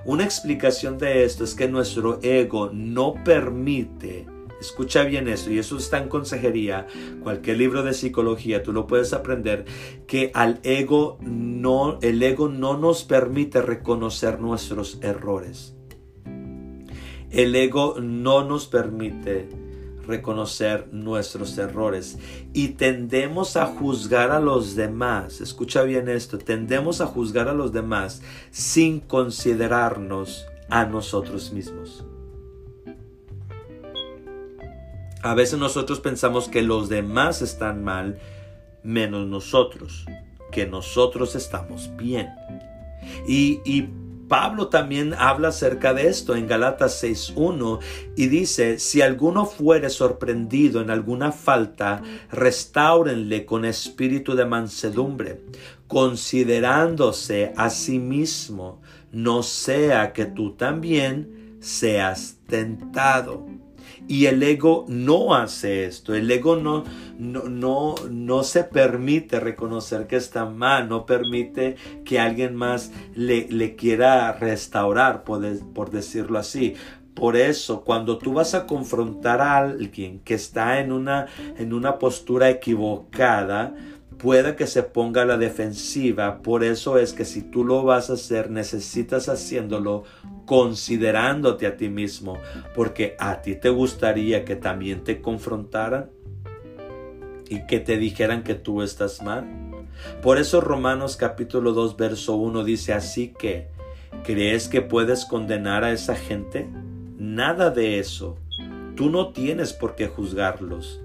Una 0.05 0.23
explicación 0.23 0.97
de 0.97 1.23
esto 1.23 1.43
es 1.43 1.55
que 1.55 1.67
nuestro 1.67 2.19
ego 2.21 2.69
no 2.73 3.15
permite, 3.23 4.25
escucha 4.63 5.03
bien 5.03 5.27
eso, 5.27 5.51
y 5.51 5.59
eso 5.59 5.77
está 5.77 5.99
en 5.99 6.09
consejería, 6.09 6.87
cualquier 7.21 7.57
libro 7.57 7.83
de 7.83 7.93
psicología, 7.93 8.63
tú 8.63 8.73
lo 8.73 8.87
puedes 8.87 9.13
aprender, 9.13 9.65
que 10.07 10.31
al 10.33 10.59
ego 10.63 11.17
no, 11.21 11.99
el 12.01 12.23
ego 12.23 12.47
no 12.49 12.77
nos 12.77 13.03
permite 13.03 13.61
reconocer 13.61 14.39
nuestros 14.39 14.99
errores. 15.01 15.75
El 17.29 17.55
ego 17.55 17.95
no 17.99 18.43
nos 18.43 18.67
permite 18.67 19.49
reconocer 20.05 20.89
nuestros 20.91 21.57
errores 21.57 22.17
y 22.53 22.69
tendemos 22.69 23.57
a 23.57 23.65
juzgar 23.65 24.31
a 24.31 24.39
los 24.39 24.75
demás. 24.75 25.41
Escucha 25.41 25.83
bien 25.83 26.09
esto, 26.09 26.37
tendemos 26.37 27.01
a 27.01 27.07
juzgar 27.07 27.47
a 27.47 27.53
los 27.53 27.71
demás 27.71 28.21
sin 28.51 28.99
considerarnos 28.99 30.45
a 30.69 30.85
nosotros 30.85 31.51
mismos. 31.53 32.05
A 35.23 35.33
veces 35.35 35.57
nosotros 35.57 36.01
pensamos 36.01 36.49
que 36.49 36.61
los 36.61 36.89
demás 36.89 37.41
están 37.41 37.81
mal 37.81 38.19
menos 38.83 39.25
nosotros, 39.25 40.05
que 40.51 40.67
nosotros 40.67 41.35
estamos 41.35 41.89
bien. 41.95 42.29
Y, 43.27 43.87
Pablo 44.29 44.69
también 44.69 45.13
habla 45.13 45.49
acerca 45.49 45.93
de 45.93 46.07
esto 46.07 46.35
en 46.35 46.47
Galatas 46.47 47.03
6.1 47.03 47.79
y 48.15 48.27
dice, 48.27 48.79
si 48.79 49.01
alguno 49.01 49.45
fuere 49.45 49.91
sorprendido 49.91 50.81
en 50.81 50.89
alguna 50.89 51.31
falta, 51.31 52.01
restáurenle 52.31 53.45
con 53.45 53.63
espíritu 53.63 54.33
de 54.33 54.45
mansedumbre, 54.45 55.41
considerándose 55.87 57.53
a 57.57 57.69
sí 57.69 57.99
mismo, 57.99 58.81
no 59.11 59.43
sea 59.43 60.13
que 60.13 60.25
tú 60.25 60.53
también 60.53 61.57
seas 61.59 62.37
tentado. 62.47 63.45
Y 64.07 64.25
el 64.25 64.43
ego 64.43 64.85
no 64.89 65.33
hace 65.33 65.85
esto. 65.85 66.13
El 66.13 66.29
ego 66.29 66.57
no, 66.57 66.83
no, 67.17 67.43
no, 67.43 67.95
no 68.09 68.43
se 68.43 68.63
permite 68.63 69.39
reconocer 69.39 70.07
que 70.07 70.17
está 70.17 70.45
mal, 70.45 70.89
no 70.89 71.05
permite 71.05 71.77
que 72.03 72.19
alguien 72.19 72.55
más 72.55 72.91
le, 73.15 73.47
le 73.49 73.75
quiera 73.75 74.33
restaurar, 74.33 75.23
por, 75.23 75.89
decirlo 75.89 76.37
así. 76.37 76.75
Por 77.13 77.37
eso, 77.37 77.83
cuando 77.83 78.17
tú 78.17 78.33
vas 78.33 78.55
a 78.55 78.65
confrontar 78.65 79.39
a 79.39 79.57
alguien 79.57 80.19
que 80.19 80.33
está 80.33 80.79
en 80.79 80.91
una, 80.91 81.27
en 81.57 81.73
una 81.73 81.99
postura 81.99 82.49
equivocada, 82.49 83.75
puede 84.23 84.55
que 84.55 84.67
se 84.67 84.83
ponga 84.83 85.23
a 85.23 85.25
la 85.25 85.35
defensiva. 85.35 86.41
Por 86.41 86.63
eso 86.63 86.97
es 86.97 87.11
que 87.11 87.25
si 87.25 87.41
tú 87.41 87.65
lo 87.65 87.83
vas 87.83 88.09
a 88.09 88.13
hacer, 88.13 88.49
necesitas 88.49 89.27
haciéndolo 89.27 90.05
considerándote 90.45 91.67
a 91.67 91.75
ti 91.75 91.89
mismo, 91.89 92.37
porque 92.73 93.17
a 93.19 93.41
ti 93.41 93.55
te 93.55 93.67
gustaría 93.67 94.45
que 94.45 94.55
también 94.55 95.03
te 95.03 95.19
confrontaran 95.19 96.09
y 97.49 97.67
que 97.67 97.81
te 97.81 97.97
dijeran 97.97 98.43
que 98.43 98.55
tú 98.55 98.81
estás 98.81 99.21
mal. 99.21 99.45
Por 100.21 100.37
eso 100.37 100.61
Romanos 100.61 101.17
capítulo 101.17 101.73
2 101.73 101.97
verso 101.97 102.37
1 102.37 102.63
dice 102.63 102.93
así 102.93 103.33
que, 103.37 103.67
¿crees 104.23 104.69
que 104.69 104.81
puedes 104.81 105.25
condenar 105.25 105.83
a 105.83 105.91
esa 105.91 106.15
gente? 106.15 106.69
Nada 107.17 107.71
de 107.71 107.99
eso. 107.99 108.37
Tú 108.95 109.09
no 109.09 109.33
tienes 109.33 109.73
por 109.73 109.95
qué 109.95 110.07
juzgarlos. 110.07 111.01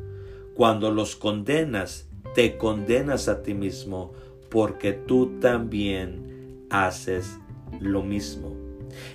Cuando 0.55 0.93
los 0.93 1.17
condenas, 1.17 2.08
te 2.39 2.57
condenas 2.57 3.27
a 3.27 3.43
ti 3.43 3.53
mismo 3.53 4.13
porque 4.49 4.93
tú 4.93 5.41
también 5.41 6.69
haces 6.71 7.37
lo 7.81 8.05
mismo. 8.05 8.55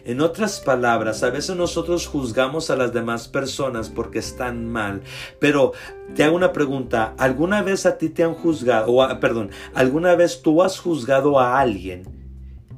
En 0.03 0.19
otras 0.19 0.59
palabras, 0.59 1.23
a 1.23 1.29
veces 1.29 1.55
nosotros 1.55 2.05
juzgamos 2.05 2.69
a 2.69 2.75
las 2.75 2.91
demás 2.91 3.29
personas 3.29 3.87
porque 3.87 4.19
están 4.19 4.67
mal, 4.69 5.03
pero 5.39 5.71
te 6.15 6.25
hago 6.25 6.35
una 6.35 6.51
pregunta, 6.51 7.13
¿alguna 7.17 7.61
vez 7.61 7.85
a 7.85 7.97
ti 7.97 8.09
te 8.09 8.25
han 8.25 8.33
juzgado, 8.33 8.91
o 8.91 9.19
perdón, 9.21 9.51
alguna 9.73 10.15
vez 10.15 10.41
tú 10.41 10.61
has 10.61 10.77
juzgado 10.77 11.39
a 11.39 11.61
alguien 11.61 12.03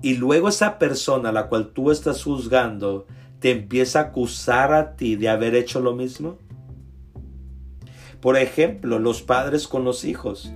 y 0.04 0.14
luego 0.14 0.50
esa 0.50 0.78
persona 0.78 1.30
a 1.30 1.32
la 1.32 1.48
cual 1.48 1.70
tú 1.70 1.90
estás 1.90 2.24
juzgando 2.24 3.08
te 3.40 3.50
empieza 3.50 3.98
a 3.98 4.04
acusar 4.04 4.74
a 4.74 4.96
ti 4.96 5.16
de 5.16 5.28
haber 5.28 5.56
hecho 5.56 5.80
lo 5.80 5.96
mismo? 5.96 6.38
Por 8.26 8.38
ejemplo, 8.38 8.98
los 8.98 9.22
padres 9.22 9.68
con 9.68 9.84
los 9.84 10.04
hijos. 10.04 10.52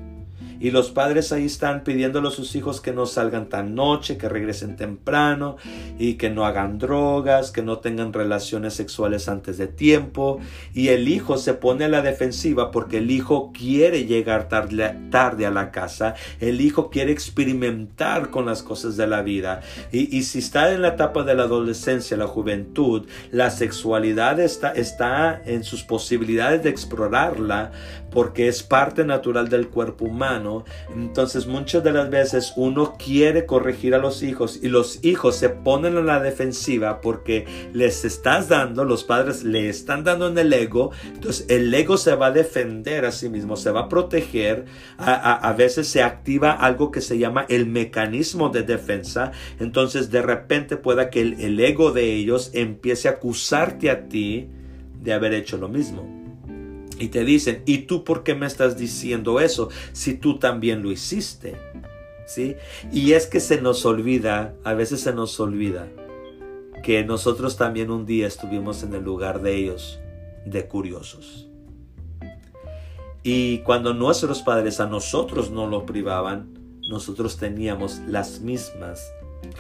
Y 0.60 0.72
los 0.72 0.92
padres 0.92 1.32
ahí 1.32 1.46
están 1.46 1.84
pidiéndole 1.84 2.28
a 2.28 2.32
sus 2.32 2.56
hijos 2.56 2.82
que 2.82 2.92
no 2.92 3.06
salgan 3.06 3.50
tan 3.50 3.76
noche, 3.76 4.18
que 4.18 4.30
regresen 4.30 4.76
temprano 4.76 5.58
y 5.98 6.16
que 6.16 6.30
no 6.30 6.46
hagan 6.46 6.80
drogas, 6.80 7.52
que 7.52 7.62
no 7.62 7.80
tengan 7.80 8.14
relaciones 8.14 8.74
sexuales 8.74 9.30
antes 9.30 9.58
de 9.58 9.68
tiempo. 9.68 10.40
Y 10.74 10.90
el 10.90 11.08
hijo 11.08 11.38
se 11.38 11.54
pone 11.54 11.86
a 11.86 11.90
la 11.90 12.02
defensiva 12.02 12.72
porque 12.72 12.98
el 12.98 13.12
hijo 13.12 13.52
quiere 13.54 14.06
llegar 14.06 14.50
tarde, 14.50 14.96
tarde 15.10 15.46
a 15.46 15.52
la 15.52 15.72
casa. 15.72 16.16
El 16.40 16.62
hijo 16.62 16.90
quiere 16.90 17.12
experimentar 17.12 18.30
con 18.30 18.46
las 18.46 18.64
cosas 18.64 18.98
de 18.98 19.08
la 19.08 19.22
vida. 19.22 19.62
Y, 19.92 20.16
y 20.16 20.24
si 20.24 20.40
está 20.40 20.74
en 20.74 20.82
la 20.82 20.90
etapa 20.90 21.24
de 21.24 21.36
la 21.36 21.44
adolescencia, 21.44 22.18
la 22.18 22.28
juventud, 22.28 23.08
la 23.32 23.50
sexualidad 23.50 24.40
está, 24.40 24.72
está 24.72 25.42
en 25.46 25.64
sus 25.64 25.84
posibilidades 25.84 26.64
de 26.64 26.70
explorarla 26.70 27.72
porque 28.12 28.48
es 28.48 28.64
parte 28.64 29.06
natural 29.06 29.50
del 29.50 29.68
cuerpo 29.68 30.06
humano. 30.06 30.66
Entonces 30.96 31.48
muchas 31.48 31.84
de 31.84 31.92
las 31.92 32.10
veces 32.10 32.54
uno 32.56 32.96
quiere 32.98 33.46
corregir 33.46 33.96
a 33.96 34.00
los 34.00 34.24
hijos 34.24 34.60
y 34.62 34.70
los 34.70 35.04
hijos 35.04 35.36
se 35.36 35.50
ponen 35.50 35.98
en 35.98 36.06
la 36.06 36.20
defensiva 36.20 37.02
porque 37.02 37.46
les 37.74 38.06
estás 38.06 38.50
dando, 38.50 38.86
los 38.86 39.04
padres 39.04 39.44
le 39.44 39.70
están 39.70 40.04
dando 40.04 40.28
en 40.28 40.38
el 40.38 40.52
ego. 40.54 40.92
Entonces 41.14 41.46
el 41.50 41.74
ego 41.74 41.98
se 41.98 42.16
va 42.16 42.28
a 42.28 42.32
defender 42.32 43.06
a 43.06 43.12
sí 43.12 43.30
mismo, 43.30 43.56
se 43.56 43.72
va 43.72 43.82
a 43.82 43.90
proteger. 43.90 44.66
A, 44.98 45.54
veces 45.58 45.88
se 45.88 46.04
activa 46.04 46.52
algo 46.52 46.92
que 46.92 47.02
se 47.02 47.18
llama 47.18 47.46
el 47.50 47.66
mecanismo 47.66 48.50
de 48.50 48.64
defensa. 48.64 49.32
Entonces 49.60 50.10
de 50.10 50.22
repente 50.22 50.78
pueda 50.78 51.10
que 51.10 51.22
el, 51.22 51.42
el 51.42 51.60
ego 51.60 51.92
de 51.92 52.14
ellos 52.14 52.52
empiece 52.54 53.08
a 53.08 53.12
acusarte 53.12 53.90
a 53.90 54.08
ti 54.08 54.48
de 55.02 55.14
haber 55.14 55.34
hecho 55.34 55.58
lo 55.58 55.68
mismo. 55.68 56.19
Y 57.00 57.08
te 57.08 57.24
dicen, 57.24 57.64
¿y 57.66 57.80
tú 57.80 58.04
por 58.04 58.24
qué 58.24 58.36
me 58.36 58.46
estás 58.46 58.78
diciendo 58.78 59.40
eso 59.40 59.70
si 59.94 60.16
tú 60.16 60.38
también 60.38 60.84
lo 60.84 60.92
hiciste? 60.92 61.56
¿Sí? 62.28 62.56
Y 62.92 63.14
es 63.14 63.26
que 63.26 63.40
se 63.40 63.62
nos 63.62 63.86
olvida, 63.86 64.54
a 64.64 64.74
veces 64.74 65.02
se 65.02 65.14
nos 65.14 65.40
olvida, 65.40 65.88
que 66.84 67.04
nosotros 67.04 67.58
también 67.58 67.90
un 67.90 68.06
día 68.06 68.28
estuvimos 68.28 68.84
en 68.84 68.94
el 68.94 69.04
lugar 69.04 69.42
de 69.42 69.56
ellos, 69.56 70.00
de 70.46 70.68
curiosos. 70.68 71.50
Y 73.24 73.60
cuando 73.60 73.94
nuestros 73.94 74.42
padres 74.42 74.80
a 74.80 74.88
nosotros 74.88 75.50
no 75.50 75.68
lo 75.68 75.86
privaban, 75.86 76.54
nosotros 76.90 77.38
teníamos 77.38 78.00
las 78.08 78.42
mismas 78.42 79.02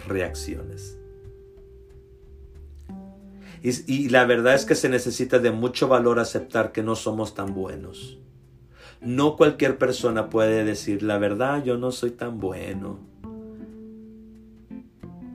reacciones. 0.07 0.98
Y, 3.61 4.09
la 4.09 4.25
verdad 4.25 4.55
es 4.55 4.65
que 4.65 4.75
se 4.75 4.89
necesita 4.89 5.39
de 5.39 5.51
mucho 5.51 5.87
valor 5.87 6.19
aceptar 6.19 6.71
que 6.71 6.81
no 6.81 6.95
somos 6.95 7.33
tan 7.35 7.53
buenos. 7.53 8.17
No 9.01 9.35
cualquier 9.35 9.77
persona 9.77 10.29
puede 10.29 10.63
decir, 10.63 11.03
la 11.03 11.17
verdad, 11.17 11.63
yo 11.63 11.77
no 11.77 11.91
soy 11.91 12.11
tan 12.11 12.39
bueno. 12.39 12.99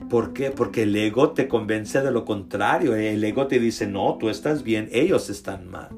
¿Por 0.09 0.33
qué? 0.33 0.51
Porque 0.51 0.85
el 0.85 0.97
ego 0.97 1.33
te 1.33 1.49
convence 1.49 2.01
de 2.01 2.11
lo 2.11 2.25
contrario. 2.25 2.95
El 2.95 3.23
ego 3.25 3.47
te 3.47 3.59
dice, 3.59 3.87
no, 3.87 4.17
tú 4.19 4.29
estás 4.29 4.63
bien, 4.63 4.89
ellos 4.93 5.29
están 5.29 5.71
mal. 5.71 5.89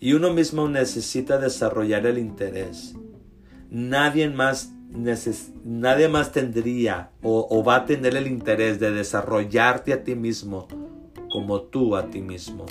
Y 0.00 0.12
uno 0.12 0.32
mismo 0.32 0.68
necesita 0.68 1.38
desarrollar 1.38 2.06
el 2.06 2.18
interés. 2.18 2.94
Nadie 3.70 4.30
más, 4.30 4.72
nadie 5.64 6.08
más 6.08 6.32
tendría 6.32 7.10
o, 7.22 7.62
va 7.62 7.76
a 7.76 7.84
tener 7.86 8.16
el 8.16 8.26
interés 8.26 8.80
de 8.80 8.90
desarrollarte 8.90 9.92
a 9.92 10.02
ti 10.02 10.14
mismo 10.14 10.68
como 11.30 11.62
tú 11.62 11.94
a 11.96 12.08
ti 12.08 12.20
mismo. 12.20 12.66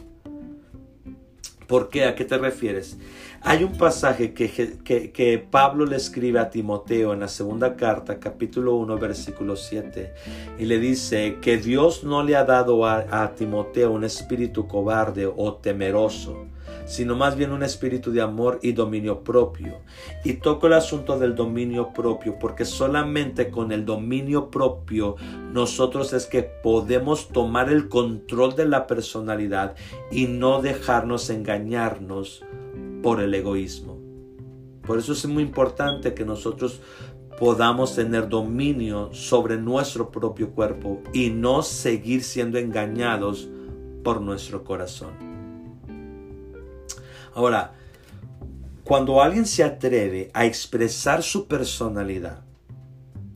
¿Por 1.68 1.90
qué? 1.90 2.06
¿A 2.06 2.16
qué 2.16 2.24
te 2.24 2.38
refieres? 2.38 2.98
Hay 3.42 3.64
un 3.66 3.74
pasaje 3.74 4.34
que, 4.34 4.50
que, 4.84 5.48
Pablo 5.52 5.86
le 5.86 5.98
escribe 5.98 6.40
a 6.40 6.50
Timoteo 6.50 7.14
en 7.14 7.20
la 7.20 7.28
segunda 7.28 7.76
carta, 7.76 8.20
capítulo 8.20 8.76
1, 8.76 8.98
versículo 8.98 9.58
7, 9.58 10.14
y 10.58 10.66
le 10.66 10.80
dice 10.80 11.38
que 11.42 11.58
Dios 11.58 12.06
no 12.06 12.24
le 12.24 12.38
ha 12.38 12.46
dado 12.46 12.86
a 12.86 13.34
Timoteo 13.36 13.92
un 13.92 14.06
espíritu 14.06 14.66
cobarde 14.66 15.28
o 15.28 15.56
temeroso, 15.56 16.48
sino 16.88 17.16
más 17.16 17.36
bien 17.36 17.52
un 17.52 17.62
espíritu 17.62 18.12
de 18.12 18.22
amor 18.22 18.60
y 18.64 18.72
dominio 18.72 19.24
propio. 19.24 19.82
Y 20.24 20.34
toco 20.36 20.68
el 20.68 20.74
asunto 20.74 21.20
del 21.20 21.36
dominio 21.36 21.94
propio, 21.94 22.40
porque 22.40 22.66
solamente 22.66 23.52
con 23.52 23.72
el 23.72 23.86
dominio 23.86 24.50
propio 24.50 25.18
nosotros 25.52 26.14
es 26.14 26.26
que 26.26 26.44
podemos 26.44 27.28
tomar 27.28 27.70
el 27.70 27.90
control 27.90 28.56
de 28.56 28.66
la 28.66 28.88
personalidad 28.88 29.76
y 30.12 30.28
no 30.28 30.62
dejarnos 30.62 31.30
engañarnos 31.30 32.44
por 33.04 33.22
el 33.22 33.34
egoísmo. 33.34 33.98
Por 34.82 34.98
eso 34.98 35.12
es 35.12 35.26
muy 35.26 35.44
importante 35.44 36.14
que 36.14 36.24
nosotros 36.24 36.80
podamos 37.38 37.94
tener 37.96 38.30
dominio 38.30 39.14
sobre 39.14 39.58
nuestro 39.58 40.10
propio 40.10 40.52
cuerpo 40.52 41.02
y 41.14 41.30
no 41.30 41.62
seguir 41.62 42.24
siendo 42.24 42.58
engañados 42.58 43.50
por 44.04 44.22
nuestro 44.22 44.64
corazón. 44.64 45.27
Ahora, 47.38 47.74
cuando 48.84 49.22
alguien 49.22 49.46
se 49.46 49.64
atreve 49.64 50.32
a 50.34 50.48
expresar 50.48 51.22
su 51.22 51.46
personalidad, 51.46 52.42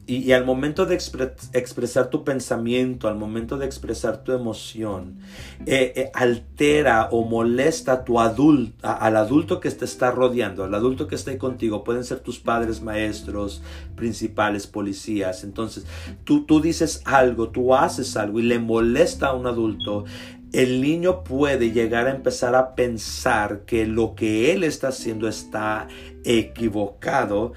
y, 0.08 0.32
al 0.32 0.44
momento 0.44 0.88
de 0.88 0.96
expresar 0.96 2.10
tu 2.10 2.24
pensamiento, 2.24 3.08
al 3.08 3.16
momento 3.16 3.60
de 3.60 3.68
expresar 3.68 4.24
tu 4.24 4.32
emoción, 4.32 5.20
eh, 5.68 5.94
eh, 5.96 6.12
altera 6.16 7.10
o 7.12 7.24
molesta 7.24 8.04
tu 8.04 8.20
adulto, 8.20 8.76
al 8.82 9.16
adulto 9.16 9.60
que 9.60 9.70
te 9.70 9.86
está 9.86 10.10
rodeando, 10.10 10.64
al 10.64 10.74
adulto 10.74 11.08
que 11.08 11.14
está 11.14 11.30
ahí 11.30 11.38
contigo. 11.38 11.84
Pueden 11.84 12.04
ser 12.04 12.22
tus 12.22 12.40
padres, 12.40 12.82
maestros, 12.82 13.62
principales, 13.96 14.66
policías. 14.66 15.44
Entonces, 15.44 15.86
tú, 16.24 16.44
tú 16.46 16.60
dices 16.60 17.04
algo, 17.06 17.50
tú 17.50 17.76
haces 17.76 18.18
algo 18.18 18.40
y 18.40 18.44
le 18.44 18.58
molesta 18.58 19.28
a 19.28 19.34
un 19.34 19.46
adulto 19.46 20.06
el 20.54 20.82
niño 20.82 21.24
puede 21.24 21.72
llegar 21.72 22.08
a 22.08 22.12
empezar 22.12 22.56
a 22.56 22.76
pensar 22.76 23.62
que 23.66 23.86
lo 23.86 24.16
que 24.16 24.52
él 24.52 24.64
está 24.64 24.90
haciendo 24.90 25.28
está 25.28 25.88
equivocado 26.24 27.54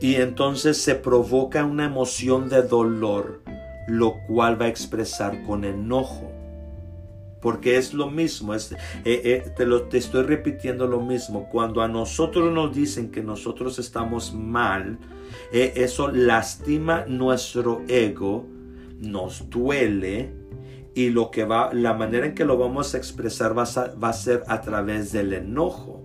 y 0.00 0.14
entonces 0.16 0.78
se 0.78 0.94
provoca 0.94 1.64
una 1.64 1.84
emoción 1.84 2.48
de 2.48 2.62
dolor, 2.62 3.42
lo 3.86 4.14
cual 4.26 4.60
va 4.60 4.66
a 4.66 4.68
expresar 4.68 5.42
con 5.44 5.64
enojo. 5.64 6.32
Porque 7.42 7.76
es 7.76 7.94
lo 7.94 8.10
mismo, 8.10 8.54
eh, 8.54 8.60
eh, 9.04 9.52
te, 9.56 9.66
te 9.66 9.98
estoy 9.98 10.24
repitiendo 10.24 10.86
lo 10.86 11.00
mismo. 11.00 11.48
Cuando 11.50 11.82
a 11.82 11.88
nosotros 11.88 12.52
nos 12.52 12.74
dicen 12.74 13.10
que 13.10 13.22
nosotros 13.22 13.78
estamos 13.78 14.34
mal, 14.34 14.98
eh, 15.52 15.72
eso 15.76 16.10
lastima 16.10 17.04
nuestro 17.06 17.82
ego, 17.88 18.46
nos 18.98 19.48
duele, 19.48 20.39
y 20.94 21.10
lo 21.10 21.30
que 21.30 21.44
va, 21.44 21.72
la 21.72 21.94
manera 21.94 22.26
en 22.26 22.34
que 22.34 22.44
lo 22.44 22.58
vamos 22.58 22.94
a 22.94 22.98
expresar 22.98 23.56
va 23.56 23.62
a, 23.64 23.94
va 23.94 24.08
a 24.08 24.12
ser 24.12 24.42
a 24.48 24.60
través 24.60 25.12
del 25.12 25.32
enojo. 25.32 25.99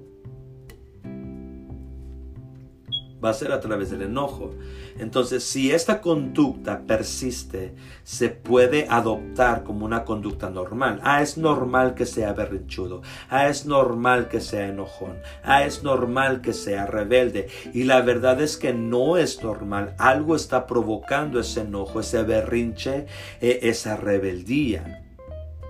Va 3.24 3.30
a 3.30 3.34
ser 3.34 3.52
a 3.52 3.60
través 3.60 3.90
del 3.92 4.04
enojo. 4.04 4.52
Entonces, 4.98 5.44
si 5.44 5.72
esta 5.72 6.02
conducta 6.02 6.82
persiste, 6.86 7.74
se 8.04 8.30
puede 8.30 8.88
adoptar 8.90 9.64
como 9.64 9.86
una 9.86 10.06
conducta 10.06 10.50
normal. 10.50 11.00
Ah, 11.04 11.22
es 11.22 11.38
normal 11.38 11.96
que 11.96 12.06
sea 12.06 12.34
berrinchudo. 12.34 13.02
Ah, 13.30 13.48
es 13.48 13.66
normal 13.66 14.28
que 14.28 14.42
sea 14.42 14.68
enojón. 14.68 15.18
Ah, 15.44 15.64
es 15.64 15.84
normal 15.84 16.42
que 16.42 16.54
sea 16.54 16.86
rebelde. 16.86 17.48
Y 17.74 17.84
la 17.84 18.02
verdad 18.02 18.42
es 18.42 18.58
que 18.58 18.74
no 18.74 19.18
es 19.18 19.44
normal. 19.44 19.96
Algo 19.98 20.36
está 20.36 20.68
provocando 20.68 21.40
ese 21.40 21.62
enojo, 21.62 22.00
ese 22.00 22.24
berrinche, 22.24 23.08
eh, 23.42 23.60
esa 23.64 23.98
rebeldía 23.98 25.02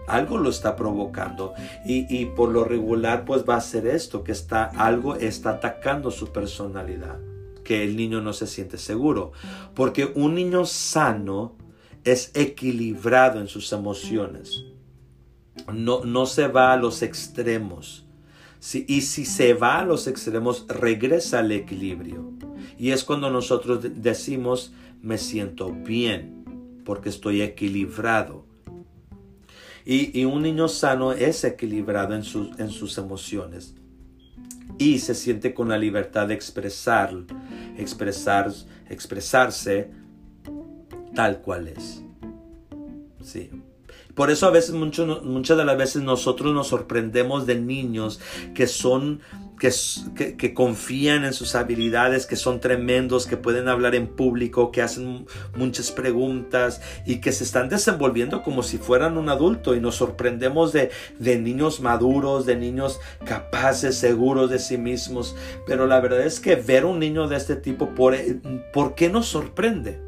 algo 0.08 0.38
lo 0.38 0.51
está 0.51 0.75
provocando 0.75 1.55
y, 1.84 2.05
y, 2.15 2.27
por 2.27 2.49
lo 2.49 2.63
regular 2.63 3.25
pues 3.25 3.43
va 3.43 3.55
a 3.55 3.62
ser 3.62 3.88
esto 3.88 4.23
que 4.23 4.34
está 4.34 4.65
algo 4.65 5.15
está 5.15 5.51
atacando 5.51 6.12
su 6.12 6.31
personalidad 6.31 7.17
que 7.65 7.84
el 7.84 7.97
niño 7.97 8.21
no 8.21 8.32
se 8.32 8.47
siente 8.47 8.78
seguro. 8.78 9.34
Porque 9.73 10.13
un 10.15 10.36
niño 10.36 10.65
sano 10.65 11.58
es 12.06 12.32
equilibrado 12.34 13.41
en 13.41 13.49
sus 13.49 13.73
emociones. 13.73 14.63
No, 15.73 16.06
no 16.06 16.25
se 16.28 16.47
va 16.47 16.71
a 16.71 16.78
los 16.78 17.01
extremos. 17.01 18.06
y 18.73 19.01
si 19.01 19.25
se 19.25 19.54
va 19.54 19.80
a 19.80 19.86
los 19.86 20.08
extremos, 20.08 20.65
regresa 20.69 21.39
al 21.39 21.51
equilibrio. 21.51 22.32
Y 22.78 22.91
es 22.91 23.04
cuando 23.04 23.30
nosotros 23.30 23.80
decimos, 24.01 24.71
me 25.01 25.17
siento 25.17 25.71
bien, 25.71 26.45
porque 26.86 27.10
estoy 27.10 27.41
equilibrado. 27.41 28.45
Y, 29.86 30.19
y 30.19 30.25
un 30.25 30.41
niño 30.41 30.67
sano 30.67 31.12
es 31.12 31.43
equilibrado 31.43 32.15
en, 32.15 32.23
en 32.58 32.69
sus 32.69 32.97
emociones 32.97 33.75
y 34.77 34.99
se 34.99 35.15
siente 35.15 35.53
con 35.53 35.69
la 35.69 35.77
libertad 35.77 36.27
de 36.27 36.33
expresar, 36.33 37.13
expresar, 37.77 38.51
expresarse 38.89 39.91
tal 41.13 41.41
cual 41.41 41.69
es. 41.69 42.03
Sí. 43.23 43.49
Por 44.13 44.31
eso 44.31 44.47
a 44.47 44.51
veces, 44.51 44.73
muchas 44.73 45.57
de 45.57 45.65
las 45.65 45.77
veces 45.77 46.01
nosotros 46.01 46.53
nos 46.53 46.67
sorprendemos 46.67 47.45
de 47.45 47.59
niños 47.59 48.21
que 48.53 48.65
son 48.67 49.19
que, 49.57 50.53
confían 50.53 51.25
en 51.25 51.33
sus 51.33 51.55
habilidades, 51.55 52.25
que 52.25 52.35
son 52.35 52.59
tremendos, 52.59 53.25
que 53.25 53.37
pueden 53.37 53.67
hablar 53.67 53.95
en 53.95 54.07
público, 54.07 54.71
que 54.71 54.81
hacen 54.81 55.25
muchas 55.55 55.91
preguntas 55.91 56.81
y 57.05 57.21
que 57.21 57.31
se 57.31 57.43
están 57.43 57.69
desenvolviendo 57.69 58.43
como 58.43 58.63
si 58.63 58.77
fueran 58.77 59.17
un 59.17 59.29
adulto 59.29 59.75
y 59.75 59.79
nos 59.79 59.95
sorprendemos 59.95 60.73
de, 60.73 60.91
niños 61.19 61.79
maduros, 61.79 62.45
de 62.45 62.55
niños 62.55 62.99
capaces, 63.25 63.95
seguros 63.95 64.49
de 64.49 64.59
sí 64.59 64.77
mismos. 64.77 65.35
Pero 65.65 65.87
la 65.87 65.99
verdad 65.99 66.25
es 66.25 66.39
que 66.39 66.55
ver 66.55 66.85
un 66.85 66.99
niño 66.99 67.27
de 67.27 67.37
este 67.37 67.55
tipo, 67.55 67.89
¿por, 67.95 68.15
¿por 68.73 68.95
qué 68.95 69.09
nos 69.09 69.27
sorprende? 69.27 69.99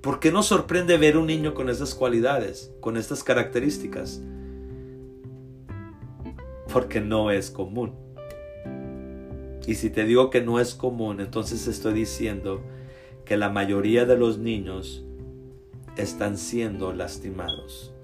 ¿Por 0.00 0.20
qué 0.20 0.30
nos 0.30 0.46
sorprende 0.46 0.98
ver 0.98 1.16
un 1.16 1.26
niño 1.26 1.54
con 1.54 1.70
esas 1.70 1.94
cualidades, 1.94 2.70
con 2.80 2.98
estas 2.98 3.24
características? 3.24 4.20
Porque 6.74 7.00
no 7.00 7.30
es 7.30 7.52
común. 7.52 7.92
Y 9.64 9.76
si 9.76 9.90
te 9.90 10.04
digo 10.04 10.28
que 10.28 10.40
no 10.40 10.58
es 10.58 10.74
común, 10.74 11.20
entonces 11.20 11.68
estoy 11.68 11.94
diciendo 11.94 12.64
que 13.24 13.36
la 13.36 13.48
mayoría 13.48 14.06
de 14.06 14.18
los 14.18 14.38
niños 14.38 15.04
están 15.96 16.36
siendo 16.36 16.92
lastimados. 16.92 17.94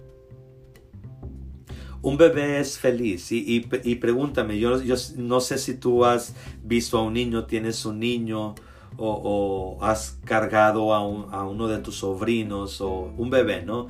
Un 2.00 2.16
bebé 2.16 2.60
es 2.60 2.78
feliz 2.78 3.32
y, 3.32 3.60
pregúntame, 3.96 4.60
yo, 4.60 4.80
yo, 4.80 4.94
no 5.16 5.40
sé 5.40 5.58
si 5.58 5.74
tú 5.74 6.04
has 6.04 6.36
visto 6.62 6.96
a 6.96 7.02
un 7.02 7.14
niño, 7.14 7.46
tienes 7.46 7.84
un 7.84 7.98
niño 7.98 8.54
o, 8.96 9.78
has 9.82 10.20
cargado 10.24 10.94
a, 10.94 10.98
a 10.98 11.44
uno 11.44 11.66
de 11.66 11.78
tus 11.78 11.96
sobrinos 11.96 12.80
o 12.80 13.12
un 13.18 13.30
bebé, 13.30 13.62
¿no? 13.64 13.88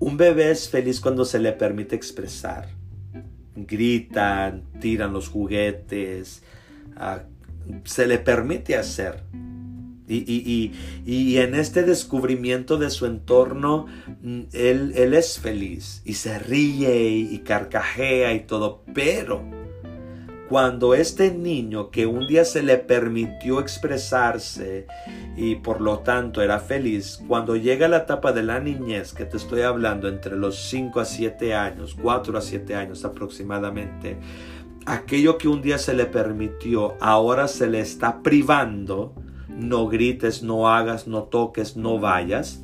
Un 0.00 0.16
bebé 0.16 0.50
es 0.50 0.68
feliz 0.68 1.00
cuando 1.00 1.24
se 1.24 1.38
le 1.38 1.52
permite 1.52 1.94
expresar 1.94 2.77
gritan, 3.66 4.64
tiran 4.80 5.12
los 5.12 5.28
juguetes, 5.28 6.42
ah, 6.96 7.22
se 7.84 8.06
le 8.06 8.18
permite 8.18 8.76
hacer. 8.76 9.22
Y, 10.10 10.72
en 11.36 11.54
este 11.54 11.82
descubrimiento 11.82 12.78
de 12.78 12.88
su 12.88 13.04
entorno, 13.04 13.86
mm, 14.22 14.40
él, 14.52 14.92
él 14.96 15.12
es 15.12 15.38
feliz 15.38 16.00
y 16.04 16.14
se 16.14 16.38
ríe 16.38 17.10
y 17.10 17.38
carcajea 17.40 18.32
y 18.32 18.40
todo, 18.40 18.84
pero 18.94 19.57
cuando 20.48 20.94
este 20.94 21.30
niño 21.30 21.90
que 21.90 22.06
un 22.06 22.26
día 22.26 22.44
se 22.44 22.62
le 22.62 22.78
permitió 22.78 23.60
expresarse 23.60 24.86
y 25.36 25.56
por 25.56 25.82
lo 25.82 25.98
tanto 25.98 26.40
era 26.40 26.58
feliz, 26.58 27.22
cuando 27.28 27.54
llega 27.54 27.86
la 27.86 27.98
etapa 27.98 28.32
de 28.32 28.42
la 28.42 28.58
niñez 28.58 29.12
que 29.12 29.26
te 29.26 29.36
estoy 29.36 29.60
hablando 29.60 30.08
entre 30.08 30.36
los 30.36 30.56
5 30.70 31.00
a 31.00 31.04
7 31.04 31.54
años, 31.54 31.94
4 32.00 32.38
a 32.38 32.40
7 32.40 32.74
años 32.74 33.04
aproximadamente, 33.04 34.16
aquello 34.86 35.36
que 35.36 35.48
un 35.48 35.60
día 35.60 35.76
se 35.76 35.92
le 35.92 36.06
permitió, 36.06 36.96
ahora 37.00 37.46
se 37.46 37.66
le 37.66 37.80
está 37.80 38.22
privando, 38.22 39.14
no 39.48 39.86
grites, 39.86 40.42
no 40.42 40.68
hagas, 40.68 41.06
no 41.06 41.24
toques, 41.24 41.76
no 41.76 41.98
vayas, 41.98 42.62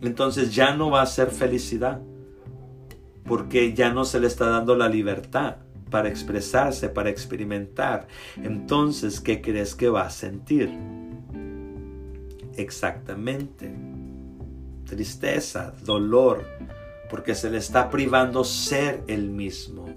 entonces 0.00 0.54
ya 0.54 0.74
no 0.74 0.90
va 0.90 1.02
a 1.02 1.06
ser 1.06 1.30
felicidad, 1.32 2.00
porque 3.26 3.74
ya 3.74 3.92
no 3.92 4.06
se 4.06 4.20
le 4.20 4.26
está 4.26 4.48
dando 4.48 4.74
la 4.74 4.88
libertad 4.88 5.56
para 5.90 6.08
expresarse, 6.08 6.88
para 6.88 7.10
experimentar. 7.10 8.06
Entonces, 8.36 9.20
¿qué 9.20 9.40
crees 9.40 9.74
que 9.74 9.88
va 9.88 10.02
a 10.02 10.10
sentir? 10.10 10.70
Exactamente. 12.56 13.72
Tristeza, 14.84 15.74
dolor, 15.84 16.44
porque 17.10 17.34
se 17.34 17.50
le 17.50 17.58
está 17.58 17.90
privando 17.90 18.44
ser 18.44 19.02
el 19.06 19.30
mismo. 19.30 19.88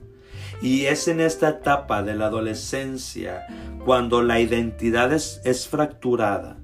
Y 0.62 0.86
es 0.86 1.08
en 1.08 1.20
esta 1.22 1.50
etapa 1.50 2.04
de 2.04 2.16
la 2.16 2.28
adolescencia 2.28 3.48
cuando 3.84 4.22
la 4.22 4.40
identidad 4.40 5.12
es, 5.12 5.42
es 5.44 5.68
fracturada 5.68 6.61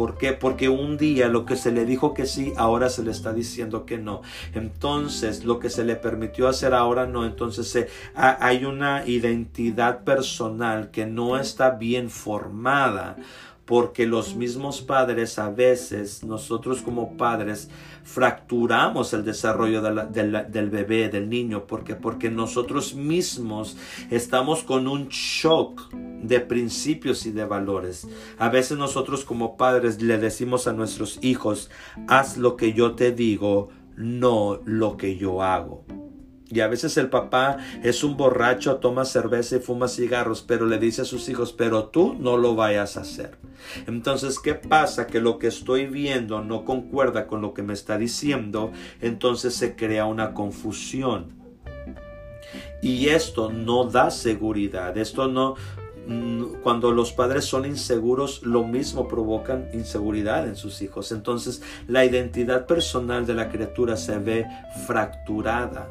¿Por 0.00 0.16
qué? 0.16 0.32
Porque 0.32 0.70
un 0.70 0.96
día 0.96 1.28
lo 1.28 1.44
que 1.44 1.56
se 1.56 1.72
le 1.72 1.84
dijo 1.84 2.14
que 2.14 2.24
sí, 2.24 2.54
ahora 2.56 2.88
se 2.88 3.02
le 3.02 3.10
está 3.10 3.34
diciendo 3.34 3.84
que 3.84 3.98
no. 3.98 4.22
Entonces, 4.54 5.44
lo 5.44 5.58
que 5.58 5.68
se 5.68 5.84
le 5.84 5.94
permitió 5.94 6.48
hacer 6.48 6.72
ahora 6.72 7.04
no. 7.04 7.26
Entonces, 7.26 7.86
hay 8.14 8.64
una 8.64 9.06
identidad 9.06 10.02
personal 10.02 10.90
que 10.90 11.04
no 11.04 11.36
está 11.36 11.72
bien 11.72 12.08
formada 12.08 13.18
porque 13.66 14.06
los 14.06 14.36
mismos 14.36 14.80
padres 14.80 15.38
a 15.38 15.50
veces, 15.50 16.24
nosotros 16.24 16.80
como 16.80 17.18
padres, 17.18 17.68
fracturamos 18.04 19.12
el 19.12 19.24
desarrollo 19.24 19.82
del 19.82 20.70
bebé, 20.70 21.08
del 21.08 21.28
niño, 21.28 21.66
porque 21.66 21.94
porque 21.94 22.30
nosotros 22.30 22.94
mismos 22.94 23.76
estamos 24.10 24.62
con 24.62 24.88
un 24.88 25.08
shock 25.08 25.90
de 25.92 26.40
principios 26.40 27.26
y 27.26 27.32
de 27.32 27.44
valores. 27.44 28.06
A 28.38 28.48
veces 28.48 28.78
nosotros 28.78 29.24
como 29.24 29.56
padres 29.56 30.02
le 30.02 30.18
decimos 30.18 30.66
a 30.66 30.72
nuestros 30.72 31.18
hijos, 31.22 31.70
haz 32.08 32.36
lo 32.36 32.56
que 32.56 32.72
yo 32.72 32.94
te 32.94 33.12
digo, 33.12 33.68
no 33.96 34.60
lo 34.64 34.96
que 34.96 35.16
yo 35.16 35.42
hago. 35.42 35.84
Y 36.52 36.60
a 36.60 36.66
veces 36.66 36.96
el 36.96 37.08
papá 37.08 37.58
es 37.84 38.02
un 38.02 38.16
borracho, 38.16 38.76
toma 38.76 39.04
cerveza 39.04 39.56
y 39.56 39.60
fuma 39.60 39.86
cigarros, 39.86 40.42
pero 40.42 40.66
le 40.66 40.78
dice 40.78 41.02
a 41.02 41.04
sus 41.04 41.28
hijos, 41.28 41.52
pero 41.52 41.84
tú 41.84 42.16
no 42.18 42.36
lo 42.36 42.56
vayas 42.56 42.96
a 42.96 43.02
hacer. 43.02 43.38
Entonces, 43.86 44.40
¿qué 44.40 44.54
pasa? 44.54 45.06
Que 45.06 45.20
lo 45.20 45.38
que 45.38 45.46
estoy 45.46 45.86
viendo 45.86 46.42
no 46.42 46.64
concuerda 46.64 47.28
con 47.28 47.40
lo 47.40 47.54
que 47.54 47.62
me 47.62 47.72
está 47.72 47.98
diciendo, 47.98 48.72
entonces 49.00 49.54
se 49.54 49.76
crea 49.76 50.06
una 50.06 50.34
confusión. 50.34 51.38
Y 52.82 53.08
esto 53.10 53.52
no 53.52 53.84
da 53.84 54.10
seguridad, 54.10 54.98
esto 54.98 55.28
no, 55.28 55.54
mm, 56.08 56.62
cuando 56.64 56.90
los 56.90 57.12
padres 57.12 57.44
son 57.44 57.64
inseguros, 57.64 58.42
lo 58.42 58.64
mismo 58.64 59.06
provocan 59.06 59.68
inseguridad 59.72 60.48
en 60.48 60.56
sus 60.56 60.82
hijos. 60.82 61.12
Entonces 61.12 61.62
la 61.86 62.04
identidad 62.04 62.66
personal 62.66 63.24
de 63.24 63.34
la 63.34 63.50
criatura 63.50 63.96
se 63.96 64.18
ve 64.18 64.46
fracturada 64.88 65.88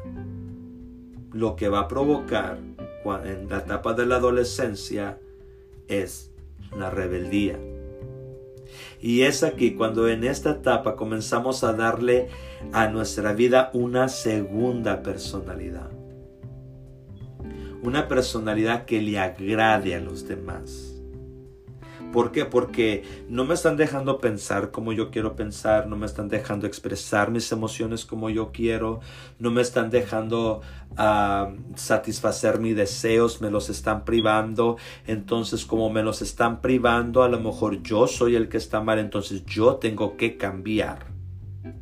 lo 1.32 1.56
que 1.56 1.68
va 1.68 1.80
a 1.80 1.88
provocar 1.88 2.58
en 3.24 3.48
la 3.48 3.58
etapa 3.58 3.94
de 3.94 4.06
la 4.06 4.16
adolescencia 4.16 5.18
es 5.88 6.30
la 6.76 6.90
rebeldía. 6.90 7.58
Y 9.00 9.22
es 9.22 9.42
aquí 9.42 9.74
cuando 9.74 10.08
en 10.08 10.24
esta 10.24 10.50
etapa 10.50 10.96
comenzamos 10.96 11.64
a 11.64 11.72
darle 11.72 12.28
a 12.72 12.88
nuestra 12.88 13.32
vida 13.32 13.70
una 13.72 14.08
segunda 14.08 15.02
personalidad. 15.02 15.90
Una 17.82 18.08
personalidad 18.08 18.84
que 18.84 19.00
le 19.00 19.18
agrade 19.18 19.94
a 19.94 20.00
los 20.00 20.28
demás 20.28 20.89
¿Por 22.12 22.32
qué? 22.32 22.44
Porque 22.44 23.04
no 23.28 23.44
me 23.44 23.54
están 23.54 23.76
dejando 23.76 24.18
pensar 24.18 24.72
como 24.72 24.92
yo 24.92 25.10
quiero 25.12 25.36
pensar, 25.36 25.86
no 25.86 25.96
me 25.96 26.06
están 26.06 26.28
dejando 26.28 26.66
expresar 26.66 27.30
mis 27.30 27.52
emociones 27.52 28.04
como 28.04 28.30
yo 28.30 28.50
quiero, 28.50 29.00
no 29.38 29.52
me 29.52 29.62
están 29.62 29.90
dejando 29.90 30.60
ah, 30.96 31.52
satisfacer 31.76 32.58
mis 32.58 32.74
deseos, 32.74 33.40
me 33.40 33.48
los 33.48 33.70
están 33.70 34.04
privando. 34.04 34.76
Entonces, 35.06 35.64
como 35.64 35.88
me 35.88 36.02
los 36.02 36.20
están 36.20 36.60
privando, 36.60 37.22
a 37.22 37.28
lo 37.28 37.38
mejor 37.38 37.80
yo 37.82 38.08
soy 38.08 38.34
el 38.34 38.48
que 38.48 38.56
está 38.56 38.80
mal, 38.80 38.98
entonces 38.98 39.46
yo 39.46 39.76
tengo 39.76 40.16
que 40.16 40.36
cambiar. 40.36 41.06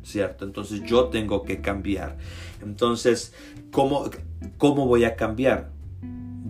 ¿Cierto? 0.03 0.45
Entonces 0.45 0.83
yo 0.83 1.05
tengo 1.05 1.43
que 1.43 1.61
cambiar. 1.61 2.17
Entonces, 2.61 3.33
¿cómo, 3.71 4.09
cómo 4.57 4.85
voy 4.85 5.05
a 5.05 5.15
cambiar? 5.15 5.71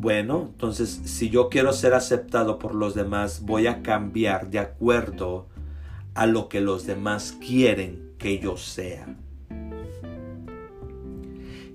Bueno, 0.02 0.52
entonces 0.54 1.02
si 1.04 1.30
yo 1.30 1.50
quiero 1.50 1.74
ser 1.74 1.94
aceptado 1.94 2.58
por 2.58 2.74
los 2.74 2.96
demás, 2.96 3.42
voy 3.42 3.68
a 3.68 3.82
cambiar 3.82 4.50
de 4.50 4.60
acuerdo 4.60 5.48
a 6.14 6.26
lo 6.26 6.48
que 6.48 6.62
los 6.62 6.86
demás 6.86 7.38
quieren 7.46 8.14
que 8.18 8.40
yo 8.40 8.56
sea. 8.56 9.18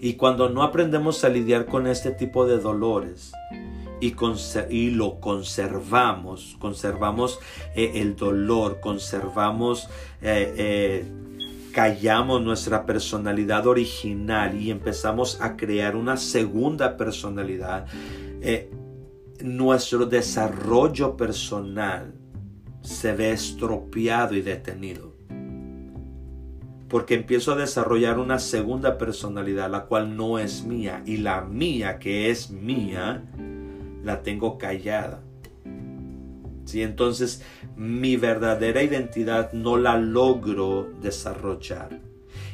Y 0.01 0.15
cuando 0.15 0.49
no 0.49 0.63
aprendemos 0.63 1.23
a 1.23 1.29
lidiar 1.29 1.67
con 1.67 1.87
este 1.87 2.13
tipo 2.13 2.47
de 2.47 2.59
dolores 2.61 3.33
y, 4.01 4.91
lo 4.91 5.21
conservamos, 5.21 6.57
conservamos 6.59 7.39
eh, 7.77 7.93
el 7.97 8.17
dolor, 8.17 8.81
conservamos, 8.81 9.91
eh, 10.23 10.55
eh, 10.57 11.05
callamos 11.75 12.41
nuestra 12.41 12.87
personalidad 12.87 13.67
original 13.67 14.59
y 14.59 14.71
empezamos 14.71 15.41
a 15.41 15.57
crear 15.57 15.97
una 15.97 16.17
segunda 16.17 16.97
personalidad, 16.97 17.87
eh, 18.41 18.71
nuestro 19.43 20.07
desarrollo 20.07 21.17
personal 21.17 22.15
se 22.81 23.13
ve 23.13 23.33
estropeado 23.33 24.35
y 24.37 24.43
detenido. 24.43 25.15
Porque 26.89 27.15
empiezo 27.15 27.53
a 27.53 27.57
desarrollar 27.57 28.21
una 28.21 28.39
segunda 28.39 28.97
personalidad, 28.97 29.69
la 29.69 29.87
cual 29.87 30.17
no 30.17 30.39
es 30.39 30.65
mía. 30.65 31.03
Y 31.05 31.17
la 31.17 31.41
mía, 31.41 31.99
que 31.99 32.31
es 32.31 32.51
mía, 32.51 33.25
la 34.05 34.23
tengo 34.23 34.59
callada. 34.59 35.25
¿Sí? 36.67 36.83
Entonces 36.83 37.43
mi 37.77 38.17
verdadera 38.17 38.83
identidad 38.83 39.53
no 39.53 39.77
la 39.77 39.97
logro 39.97 40.91
desarrollar. 41.01 42.01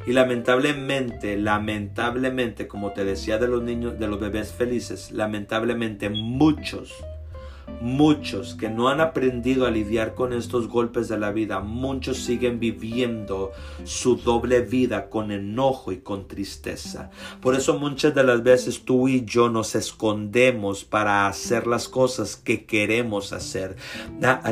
Y 0.06 0.12
lamentablemente, 0.12 1.36
lamentablemente, 1.36 2.66
como 2.66 2.92
te 2.92 3.04
decía 3.04 3.38
de 3.38 3.48
los 3.48 3.62
niños, 3.62 3.98
de 3.98 4.08
los 4.08 4.18
bebés 4.18 4.52
felices, 4.52 5.12
lamentablemente 5.12 6.08
muchos 6.08 6.94
Muchos 7.80 8.54
que 8.54 8.68
no 8.68 8.88
han 8.88 9.00
aprendido 9.00 9.66
a 9.66 9.70
lidiar 9.70 10.14
con 10.14 10.32
estos 10.32 10.68
golpes 10.68 11.08
de 11.08 11.18
la 11.18 11.32
vida, 11.32 11.60
muchos 11.60 12.18
siguen 12.18 12.60
viviendo 12.60 13.52
su 13.84 14.16
doble 14.16 14.60
vida 14.60 15.08
con 15.08 15.32
enojo 15.32 15.92
y 15.92 15.98
con 15.98 16.28
tristeza. 16.28 17.10
Por 17.40 17.54
eso 17.54 17.78
muchas 17.78 18.14
de 18.14 18.24
las 18.24 18.42
veces 18.42 18.84
tú 18.84 19.08
y 19.08 19.24
yo 19.24 19.48
nos 19.48 19.74
escondemos 19.74 20.84
para 20.84 21.26
hacer 21.26 21.66
las 21.66 21.88
cosas 21.88 22.36
que 22.36 22.66
queremos 22.66 23.32
hacer. 23.32 23.76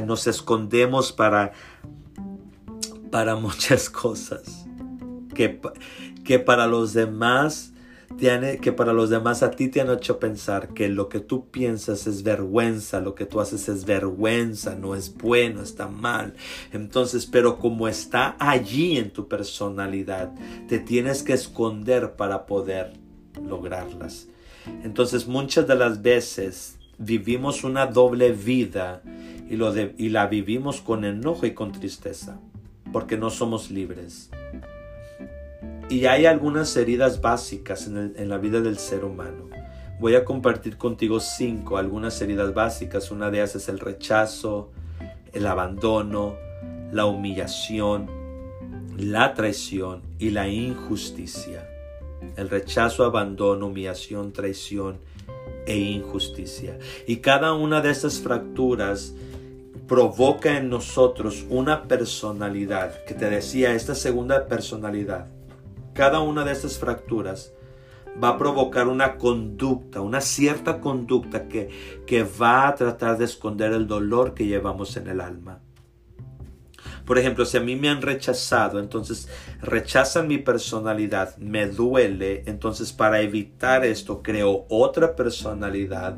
Nos 0.07 0.27
escondemos 0.27 1.13
para 1.13 1.53
para 3.11 3.37
muchas 3.37 3.91
cosas 3.91 4.67
que, 5.35 5.61
que 6.25 6.39
para 6.39 6.67
los 6.67 6.93
demás 6.93 7.73
que 8.61 8.73
para 8.73 8.93
los 8.93 9.11
demás 9.11 9.45
a 9.45 9.53
ti 9.53 9.69
te 9.69 9.81
han 9.81 9.91
hecho 9.91 10.19
pensar 10.19 10.75
que 10.75 10.89
lo 10.89 11.09
que 11.09 11.21
tú 11.21 11.51
piensas 11.51 12.09
es 12.09 12.25
vergüenza, 12.25 13.01
lo 13.01 13.15
que 13.15 13.27
tú 13.27 13.41
haces 13.41 13.69
es 13.69 13.85
vergüenza, 13.85 14.75
no 14.75 14.97
es 14.97 15.17
bueno, 15.17 15.63
está 15.63 15.87
mal. 15.87 16.35
Entonces, 16.73 17.27
pero 17.27 17.59
como 17.59 17.87
está 17.87 18.37
allí 18.41 18.99
en 18.99 19.13
tu 19.13 19.29
personalidad, 19.29 20.35
te 20.67 20.81
tienes 20.81 21.23
que 21.23 21.33
esconder 21.33 22.17
para 22.17 22.45
poder 22.45 22.95
lograrlas. 23.41 24.27
Entonces, 24.83 25.29
muchas 25.29 25.69
de 25.69 25.77
las 25.77 26.03
veces 26.03 26.77
vivimos 26.99 27.63
una 27.63 27.87
doble 27.87 28.33
vida 28.33 29.01
y 29.49 30.09
la 30.09 30.27
vivimos 30.27 30.81
con 30.81 31.05
enojo 31.05 31.47
y 31.47 31.55
con 31.55 31.71
tristeza, 31.71 32.41
porque 32.93 33.17
no 33.17 33.31
somos 33.31 33.71
libres. 33.71 34.29
Y 35.91 36.05
hay 36.05 36.27
algunas 36.27 36.77
heridas 36.77 37.23
básicas 37.23 37.87
en, 37.87 38.29
la 38.29 38.37
vida 38.37 38.61
del 38.61 38.77
ser 38.79 39.05
humano. 39.05 39.49
Voy 39.99 40.17
a 40.17 40.25
compartir 40.25 40.77
contigo 40.77 41.19
cinco, 41.19 41.79
algunas 41.79 42.21
heridas 42.21 42.53
básicas. 42.53 43.11
Una 43.11 43.31
de 43.31 43.39
ellas 43.39 43.57
es 43.57 43.71
el 43.71 43.79
rechazo, 43.79 44.71
el 45.33 45.47
abandono, 45.47 46.37
la 46.93 47.07
humillación, 47.07 48.07
la 48.99 49.33
traición 49.33 50.03
y 50.19 50.29
la 50.29 50.47
injusticia. 50.47 51.67
El 52.37 52.51
rechazo, 52.51 53.05
abandono, 53.05 53.69
humillación, 53.69 54.33
traición 54.35 54.99
e 55.67 55.79
injusticia. 55.79 56.79
Y 57.07 57.17
cada 57.17 57.55
una 57.55 57.81
de 57.81 57.91
estas 57.91 58.21
fracturas 58.21 59.15
provoca 59.87 60.59
en 60.59 60.69
nosotros 60.69 61.47
una 61.49 61.85
personalidad, 61.85 63.05
que 63.05 63.15
te 63.15 63.31
decía, 63.31 63.73
esta 63.75 63.95
segunda 63.95 64.47
personalidad. 64.47 65.38
Cada 65.99 66.21
una 66.21 66.45
de 66.45 66.53
estas 66.53 66.79
fracturas 66.79 67.53
va 68.23 68.29
a 68.29 68.39
provocar 68.39 68.87
una 68.87 69.17
conducta, 69.17 70.01
una 70.01 70.21
cierta 70.21 70.81
conducta 70.81 71.49
que, 71.49 71.71
que 72.07 72.23
va 72.23 72.69
a 72.69 72.77
tratar 72.77 73.19
de 73.19 73.25
esconder 73.25 73.73
el 73.73 73.89
dolor 73.89 74.33
que 74.33 74.47
llevamos 74.47 74.97
en 74.97 75.09
el 75.09 75.21
alma. 75.21 75.59
Por 77.05 77.19
ejemplo, 77.19 77.45
si 77.45 77.57
a 77.57 77.61
mí 77.61 77.75
me 77.75 77.89
han 77.89 78.01
rechazado, 78.01 78.79
entonces 78.79 79.29
rechazan 79.61 80.29
mi 80.29 80.39
personalidad, 80.39 81.37
me 81.39 81.67
duele, 81.67 82.45
entonces 82.47 82.93
para 82.93 83.21
evitar 83.21 83.85
esto 83.85 84.23
creo 84.23 84.67
otra 84.69 85.17
personalidad 85.17 86.17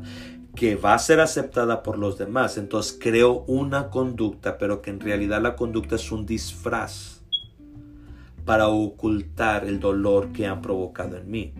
que 0.55 0.75
va 0.75 0.93
a 0.93 0.99
ser 0.99 1.19
aceptada 1.19 1.81
por 1.81 1.97
los 1.97 2.19
demás. 2.19 2.59
Entonces 2.59 2.95
creo 3.01 3.45
una 3.47 3.89
conducta, 3.89 4.59
pero 4.59 4.83
que 4.83 4.91
en 4.91 4.99
realidad 4.99 5.41
la 5.41 5.55
conducta 5.55 5.95
es 5.95 6.11
un 6.11 6.27
disfraz 6.27 7.10
para 8.45 8.67
ocultar 8.67 9.65
el 9.65 9.79
dolor 9.79 10.31
que 10.31 10.47
han 10.47 10.61
provocado 10.61 11.17
en 11.17 11.29
mí. 11.29 11.53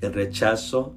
El 0.00 0.12
rechazo, 0.12 0.94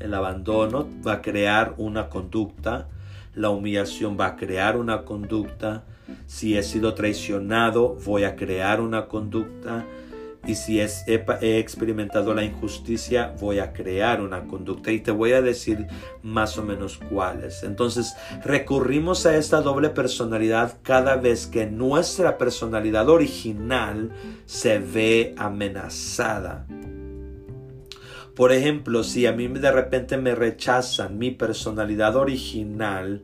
el 0.00 0.14
abandono 0.14 0.88
va 1.06 1.14
a 1.14 1.22
crear 1.22 1.74
una 1.78 2.08
conducta, 2.08 2.88
la 3.34 3.50
humillación 3.50 4.18
va 4.18 4.26
a 4.26 4.36
crear 4.36 4.76
una 4.76 5.04
conducta, 5.04 5.84
si 6.26 6.56
he 6.56 6.62
sido 6.62 6.94
traicionado 6.94 7.96
voy 8.04 8.24
a 8.24 8.36
crear 8.36 8.80
una 8.80 9.06
conducta, 9.06 9.84
y 10.44 10.56
si 10.56 10.80
he, 10.80 11.58
experimentado 11.58 12.34
la 12.34 12.42
injusticia, 12.42 13.34
voy 13.40 13.60
a 13.60 13.72
crear 13.72 14.20
una 14.20 14.48
conducta 14.48 14.90
y 14.90 14.98
te 14.98 15.12
voy 15.12 15.32
a 15.32 15.42
decir 15.42 15.86
más 16.22 16.58
o 16.58 16.64
menos 16.64 16.98
cuáles. 17.10 17.62
Entonces, 17.62 18.14
recurrimos 18.44 19.24
a 19.24 19.36
esta 19.36 19.60
doble 19.60 19.90
personalidad 19.90 20.78
cada 20.82 21.14
vez 21.16 21.46
que 21.46 21.66
nuestra 21.66 22.38
personalidad 22.38 23.08
original 23.08 24.10
se 24.44 24.80
ve 24.80 25.34
amenazada. 25.38 26.66
Por 28.34 28.50
ejemplo, 28.50 29.04
si 29.04 29.26
a 29.26 29.32
mí 29.32 29.46
de 29.46 29.70
repente 29.70 30.16
me 30.16 30.34
rechazan 30.34 31.18
mi 31.18 31.30
personalidad 31.30 32.16
original, 32.16 33.22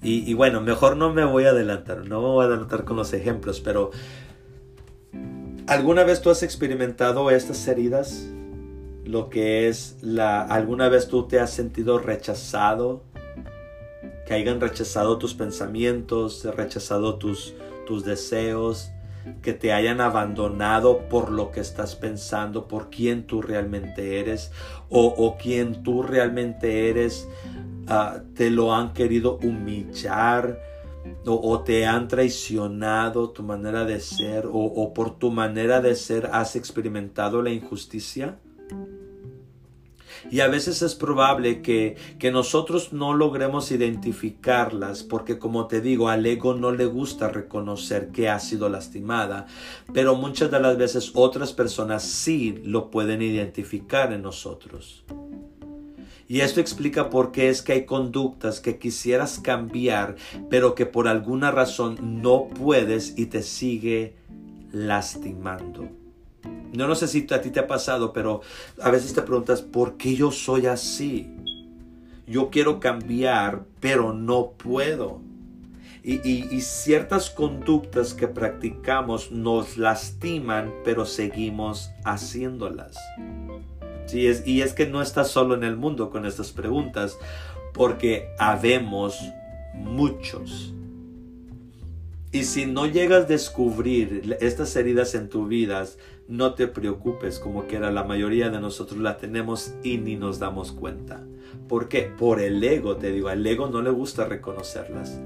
y, 0.00 0.30
y, 0.30 0.34
bueno, 0.34 0.60
mejor 0.60 0.96
no 0.96 1.12
me 1.12 1.24
voy 1.24 1.46
a 1.46 1.50
adelantar, 1.50 2.06
no 2.06 2.20
me 2.20 2.28
voy 2.28 2.44
a 2.44 2.48
adelantar 2.48 2.84
con 2.84 2.96
los 2.96 3.12
ejemplos, 3.12 3.58
pero 3.58 3.90
¿Alguna 5.68 6.02
vez 6.02 6.22
tú 6.22 6.30
has 6.30 6.42
experimentado 6.42 7.30
estas 7.30 7.68
heridas? 7.68 8.26
Lo 9.04 9.28
que 9.28 9.68
es 9.68 9.98
la... 10.00 10.40
¿Alguna 10.40 10.88
vez 10.88 11.08
tú 11.08 11.28
te 11.28 11.40
has 11.40 11.50
sentido 11.50 11.98
rechazado? 11.98 13.02
Que 14.26 14.32
hayan 14.32 14.62
rechazado 14.62 15.18
tus 15.18 15.34
pensamientos, 15.34 16.46
rechazado 16.56 17.16
tus, 17.16 17.54
tus 17.86 18.02
deseos, 18.06 18.92
que 19.42 19.52
te 19.52 19.74
hayan 19.74 20.00
abandonado 20.00 21.06
por 21.10 21.30
lo 21.30 21.50
que 21.50 21.60
estás 21.60 21.96
pensando, 21.96 22.66
por 22.66 22.88
quién 22.88 23.26
tú 23.26 23.42
realmente 23.42 24.20
eres, 24.20 24.52
o, 24.88 25.04
o 25.08 25.36
quién 25.36 25.82
tú 25.82 26.02
realmente 26.02 26.88
eres, 26.88 27.28
ah, 27.88 28.22
te 28.34 28.48
lo 28.48 28.74
han 28.74 28.94
querido 28.94 29.36
humillar, 29.42 30.58
o, 31.26 31.60
te 31.60 31.86
han 31.86 32.08
traicionado 32.08 33.30
tu 33.30 33.42
manera 33.42 33.84
de 33.84 34.00
ser 34.00 34.48
o, 34.50 34.92
por 34.94 35.18
tu 35.18 35.30
manera 35.30 35.80
de 35.80 35.94
ser 35.94 36.30
has 36.32 36.56
experimentado 36.56 37.42
la 37.42 37.50
injusticia? 37.50 38.38
Y 40.30 40.40
a 40.40 40.48
veces 40.48 40.82
es 40.82 40.94
probable 40.94 41.62
que, 41.62 41.96
que, 42.18 42.32
nosotros 42.32 42.92
no 42.92 43.14
logremos 43.14 43.70
identificarlas 43.70 45.02
porque 45.04 45.38
como 45.38 45.68
te 45.68 45.80
digo, 45.80 46.08
al 46.08 46.26
ego 46.26 46.54
no 46.54 46.72
le 46.72 46.86
gusta 46.86 47.28
reconocer 47.28 48.08
que 48.08 48.28
ha 48.28 48.40
sido 48.40 48.68
lastimada, 48.68 49.46
pero 49.94 50.16
muchas 50.16 50.50
de 50.50 50.60
las 50.60 50.76
veces 50.76 51.12
otras 51.14 51.52
personas 51.52 52.02
sí 52.02 52.60
lo 52.64 52.90
pueden 52.90 53.22
identificar 53.22 54.12
en 54.12 54.22
nosotros. 54.22 55.04
Y 56.28 56.42
esto 56.42 56.60
explica 56.60 57.08
por 57.08 57.32
qué 57.32 57.48
es 57.48 57.62
que 57.62 57.72
hay 57.72 57.86
conductas 57.86 58.60
que 58.60 58.78
quisieras 58.78 59.40
cambiar, 59.40 60.16
pero 60.50 60.74
que 60.74 60.84
por 60.84 61.08
alguna 61.08 61.50
razón 61.50 62.20
no 62.22 62.48
puedes 62.48 63.18
y 63.18 63.26
te 63.26 63.42
sigue 63.42 64.14
lastimando. 64.70 65.88
No 66.74 66.94
sé 66.94 67.08
si 67.08 67.26
a 67.30 67.40
ti 67.40 67.48
te 67.48 67.60
ha 67.60 67.66
pasado, 67.66 68.12
pero 68.12 68.42
a 68.82 68.90
veces 68.90 69.14
te 69.14 69.22
preguntas, 69.22 69.62
¿por 69.62 69.96
qué 69.96 70.14
yo 70.14 70.30
soy 70.30 70.66
así? 70.66 71.34
Yo 72.26 72.50
quiero 72.50 72.78
cambiar, 72.78 73.64
pero 73.80 74.12
no 74.12 74.50
puedo. 74.50 75.22
Y, 76.04 76.60
ciertas 76.60 77.28
conductas 77.28 78.14
que 78.14 78.28
practicamos 78.28 79.30
nos 79.30 79.76
lastiman, 79.76 80.72
pero 80.84 81.04
seguimos 81.04 81.90
haciéndolas 82.04 82.96
y 84.14 84.62
es 84.62 84.72
que 84.72 84.86
no 84.86 85.02
estás 85.02 85.30
solo 85.30 85.54
en 85.54 85.64
el 85.64 85.76
mundo 85.76 86.10
con 86.10 86.26
estas 86.26 86.52
preguntas, 86.52 87.18
porque 87.72 88.28
habemos 88.38 89.18
muchos. 89.74 90.74
Y 92.30 92.44
si 92.44 92.66
no 92.66 92.86
llegas 92.86 93.24
a 93.24 93.26
descubrir 93.26 94.36
estas 94.40 94.76
heridas 94.76 95.14
en 95.14 95.28
tu 95.28 95.46
vida, 95.46 95.86
no 96.28 96.52
te 96.54 96.66
preocupes, 96.66 97.38
como 97.38 97.66
que 97.66 97.80
la 97.80 98.04
mayoría 98.04 98.50
de 98.50 98.60
nosotros 98.60 99.00
la 99.00 99.16
tenemos 99.16 99.72
y 99.82 99.96
ni 99.96 100.16
nos 100.16 100.38
damos 100.38 100.72
cuenta. 100.72 101.22
¿Por 101.68 101.88
qué? 101.88 102.02
Por 102.02 102.40
el 102.40 102.62
ego, 102.62 102.96
te 102.96 103.12
digo, 103.12 103.28
al 103.28 103.46
ego 103.46 103.68
no 103.68 103.80
le 103.80 103.90
gusta 103.90 104.26
reconocerlas. 104.26 105.18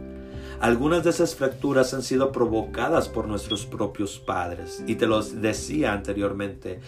Algunas 0.62 1.02
de 1.02 1.10
esas 1.10 1.34
fracturas 1.34 1.92
han 1.92 2.04
sido 2.04 2.30
provocadas 2.30 3.08
por 3.08 3.26
nuestros 3.26 3.66
propios 3.66 4.20
padres. 4.20 4.84
Y 4.86 4.94
te 4.94 5.08
los 5.08 5.42
decía 5.42 5.92
anteriormente, 5.92 6.78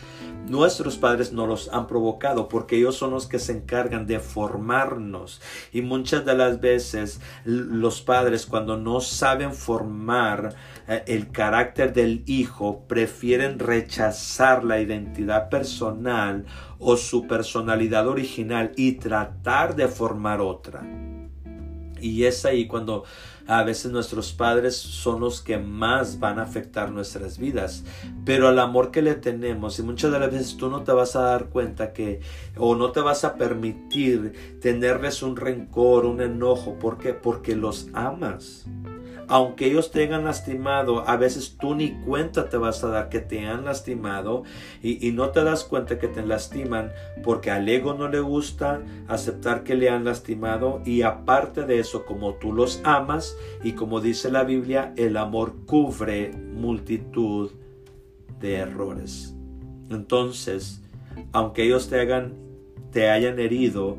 nuestros 0.47 0.97
padres 0.97 1.33
no 1.33 1.49
los 1.49 1.69
han 1.73 1.89
provocado 1.89 2.49
porque 2.49 2.77
ellos 2.77 2.95
son 2.95 3.11
los 3.11 3.27
que 3.27 3.41
se 3.41 3.51
encargan 3.51 4.07
de 4.07 4.21
formarnos. 4.21 5.43
Y 5.73 5.83
muchas 5.83 6.25
de 6.25 6.37
las 6.37 6.61
veces 6.61 7.21
los 7.45 8.01
padres 8.01 8.47
cuando 8.47 8.77
no 8.77 9.01
saben 9.01 9.53
formar 9.53 10.55
eh, 10.87 11.03
el 11.09 11.33
carácter 11.33 11.93
del 11.93 12.23
hijo, 12.27 12.85
prefieren 12.87 13.59
rechazar 13.59 14.63
la 14.63 14.81
identidad 14.81 15.49
personal 15.49 16.47
o 16.79 16.97
su 16.97 17.27
personalidad 17.27 18.07
original 18.07 18.71
y 18.77 18.93
tratar 18.93 19.75
de 19.75 19.89
formar 19.89 20.41
otra. 20.41 20.87
Y 22.01 22.25
es 22.25 22.45
ahí 22.45 22.67
cuando 22.67 23.05
a 23.47 23.63
veces 23.63 23.93
nuestros 23.93 24.33
padres 24.33 24.77
son 24.77 25.21
los 25.21 25.41
que 25.41 25.59
más 25.59 26.19
van 26.19 26.39
a 26.39 26.43
afectar 26.43 26.91
nuestras 26.91 27.39
vidas. 27.39 27.85
Pero 28.25 28.49
el 28.49 28.59
amor 28.59 28.91
que 28.91 29.03
le 29.03 29.15
tenemos, 29.15 29.79
y 29.79 29.83
muchas 29.83 30.13
de 30.13 30.19
las 30.19 30.31
veces 30.31 30.57
tú 30.57 30.71
no 30.71 30.83
te 30.83 30.93
vas 30.93 31.17
a 31.17 31.23
dar 31.23 31.47
cuenta 31.51 31.93
que, 31.93 32.21
o 32.57 32.75
no 32.75 32.93
te 32.93 33.01
vas 33.01 33.25
a 33.25 33.35
permitir 33.35 34.59
tenerles 34.61 35.23
un 35.23 35.37
rencor, 35.37 36.07
un 36.07 36.21
enojo. 36.21 36.79
¿Por 36.79 36.99
qué? 36.99 37.13
Porque 37.13 37.57
los 37.57 37.89
amas 37.93 38.67
aunque 39.29 39.67
ellos 39.67 39.91
te 39.91 40.03
hayan 40.03 40.25
lastimado, 40.25 41.09
a 41.09 41.17
veces 41.17 41.57
tú 41.59 41.75
ni 41.75 41.93
cuenta 41.93 42.49
te 42.49 42.57
vas 42.57 42.83
a 42.85 42.89
dar 42.89 43.09
que 43.09 43.21
te 43.21 43.47
han 43.47 43.65
lastimado 43.65 44.45
y, 44.83 45.13
no 45.13 45.31
te 45.31 45.45
das 45.45 45.65
cuenta 45.65 45.99
que 45.99 46.09
te 46.09 46.25
lastiman 46.25 46.91
porque 47.23 47.51
al 47.51 47.69
ego 47.69 47.95
no 47.95 48.09
le 48.09 48.21
gusta 48.21 48.83
aceptar 49.09 49.63
que 49.63 49.75
le 49.75 49.91
han 49.91 50.05
lastimado 50.05 50.83
y 50.85 51.03
aparte 51.03 51.65
de 51.65 51.79
eso, 51.79 52.05
como 52.05 52.35
tú 52.35 52.53
los 52.53 52.81
amas 52.85 53.37
y 53.63 53.73
como 53.73 54.01
dice 54.01 54.31
la 54.31 54.45
Biblia, 54.45 54.93
el 54.97 55.17
amor 55.17 55.55
cubre 55.67 56.33
multitud 56.33 57.53
de 58.41 58.57
errores. 58.57 59.35
Entonces, 59.91 60.83
aunque 61.33 61.65
ellos 61.65 61.89
te 61.89 62.01
hagan 62.01 62.35
te 62.91 63.11
hayan 63.11 63.41
herido, 63.41 63.97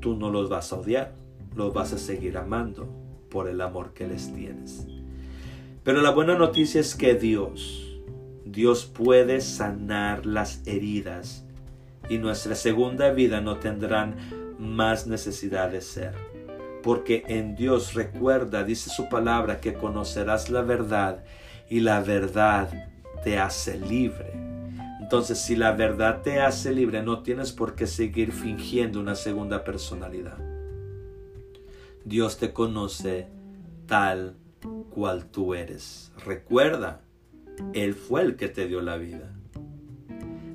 tú 0.00 0.14
no 0.14 0.30
los 0.30 0.50
vas 0.50 0.72
a 0.72 0.76
odiar, 0.76 1.14
los 1.56 1.72
vas 1.72 1.94
a 1.94 1.98
seguir 1.98 2.36
amando 2.36 3.07
por 3.30 3.48
el 3.48 3.60
amor 3.60 3.92
que 3.94 4.06
les 4.06 4.32
tienes. 4.34 4.86
Pero 5.84 6.02
la 6.02 6.10
buena 6.10 6.36
noticia 6.36 6.80
es 6.80 6.94
que 6.94 7.14
Dios, 7.14 8.00
Dios 8.44 8.84
puede 8.84 9.40
sanar 9.40 10.26
las 10.26 10.66
heridas 10.66 11.46
y 12.08 12.18
nuestra 12.18 12.54
segunda 12.54 13.10
vida 13.10 13.40
no 13.40 13.56
tendrán 13.56 14.16
más 14.58 15.06
necesidad 15.06 15.70
de 15.70 15.80
ser. 15.80 16.14
Porque 16.82 17.24
en 17.28 17.56
Dios 17.56 17.94
recuerda, 17.94 18.64
dice 18.64 18.90
su 18.90 19.08
palabra, 19.08 19.60
que 19.60 19.74
conocerás 19.74 20.48
la 20.50 20.62
verdad 20.62 21.24
y 21.68 21.80
la 21.80 22.00
verdad 22.00 22.70
te 23.22 23.38
hace 23.38 23.78
libre. 23.78 24.32
Entonces, 25.00 25.38
si 25.38 25.56
la 25.56 25.72
verdad 25.72 26.22
te 26.22 26.40
hace 26.40 26.72
libre, 26.72 27.02
no 27.02 27.22
tienes 27.22 27.52
por 27.52 27.74
qué 27.74 27.86
seguir 27.86 28.32
fingiendo 28.32 29.00
una 29.00 29.14
segunda 29.14 29.64
personalidad. 29.64 30.47
Dios 32.08 32.38
te 32.38 32.54
conoce 32.54 33.28
tal 33.86 34.34
cual 34.90 35.26
tú 35.26 35.52
eres. 35.52 36.10
Recuerda, 36.24 37.02
Él 37.74 37.94
fue 37.94 38.22
el 38.22 38.36
que 38.36 38.48
te 38.48 38.66
dio 38.66 38.80
la 38.80 38.96
vida. 38.96 39.30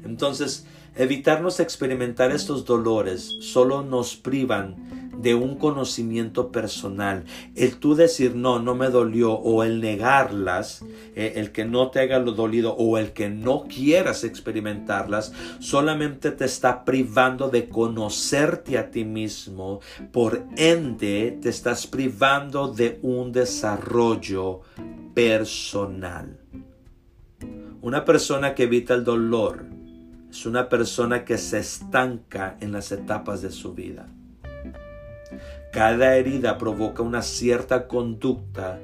Entonces, 0.04 0.66
evitarnos 0.96 1.60
experimentar 1.60 2.32
estos 2.32 2.66
dolores 2.66 3.38
solo 3.40 3.84
nos 3.84 4.16
privan 4.16 5.03
de 5.18 5.36
un 5.36 5.56
conocimiento 5.56 6.52
personal. 6.52 7.24
El 7.56 7.78
tú 7.78 7.96
decir 7.96 8.36
no, 8.36 8.60
no 8.60 8.76
me 8.76 8.90
dolió 8.90 9.34
o 9.34 9.64
el 9.64 9.82
negarlas, 9.82 10.84
eh, 11.16 11.34
el 11.36 11.52
que 11.52 11.66
no 11.66 11.90
te 11.92 12.00
haga 12.00 12.20
lo 12.20 12.32
dolido 12.32 12.74
o 12.74 12.98
el 12.98 13.14
que 13.14 13.30
no 13.30 13.66
quieras 13.68 14.24
experimentarlas, 14.24 15.34
solamente 15.60 16.32
te 16.32 16.46
está 16.46 16.86
privando 16.86 17.50
de 17.50 17.70
conocerte 17.70 18.78
a 18.78 18.92
ti 18.92 19.06
mismo. 19.06 19.80
Por 20.12 20.44
ende, 20.58 21.38
te 21.42 21.50
estás 21.50 21.88
privando 21.88 22.68
de 22.68 23.00
un 23.02 23.32
desarrollo 23.32 24.62
personal. 25.14 26.40
Una 27.82 28.06
persona 28.06 28.56
que 28.56 28.64
evita 28.64 28.94
el 28.94 29.04
dolor 29.04 29.66
es 30.30 30.46
una 30.46 30.70
persona 30.70 31.26
que 31.26 31.38
se 31.38 31.60
estanca 31.60 32.58
en 32.60 32.72
las 32.72 32.92
etapas 32.92 33.42
de 33.42 33.52
su 33.52 33.74
vida. 33.74 34.08
Cada 35.74 36.18
herida 36.18 36.60
provoca 36.60 37.02
una 37.02 37.24
cierta 37.24 37.88
conducta 37.88 38.80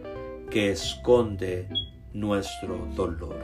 que 0.50 0.72
esconde 0.72 1.70
nuestro 2.14 2.88
dolor. 2.96 3.38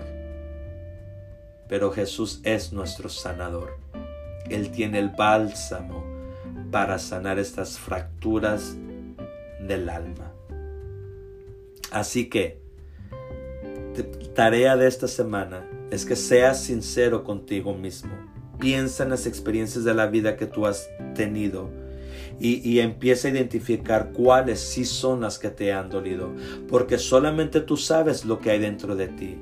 Pero 1.70 1.92
Jesús 1.92 2.42
es 2.44 2.74
nuestro 2.74 3.08
sanador. 3.08 3.78
Él 4.50 4.72
tiene 4.72 4.98
el 4.98 5.10
bálsamo 5.10 6.04
para 6.72 6.98
sanar 6.98 7.38
estas 7.38 7.78
fracturas 7.78 8.76
del 9.62 9.90
alma. 9.90 10.34
Así 11.92 12.30
que, 12.30 12.60
tarea 14.34 14.76
de 14.76 14.88
esta 14.88 15.08
semana 15.08 15.70
es 15.92 16.04
que 16.08 16.16
seas 16.16 16.64
sincero 16.64 17.24
contigo 17.24 17.76
mismo. 17.76 18.12
Piensa 18.58 19.04
en 19.04 19.12
las 19.12 19.28
experiencias 19.28 19.84
de 19.84 19.94
la 19.94 20.08
vida 20.08 20.36
que 20.36 20.48
tú 20.48 20.66
has 20.66 20.90
tenido 21.14 21.85
y, 22.40 22.80
empieza 22.80 23.28
a 23.28 23.32
identificar 23.32 24.12
cuáles 24.12 24.60
sí 24.60 24.86
son 24.86 25.22
las 25.22 25.40
que 25.40 25.50
te 25.50 25.72
han 25.74 25.90
dolido, 25.90 26.34
porque 26.68 26.98
solamente 26.98 27.62
tú 27.62 27.78
sabes 27.78 28.26
lo 28.26 28.40
que 28.40 28.52
hay 28.52 28.60
dentro 28.60 28.96
de 28.96 29.08
ti 29.08 29.38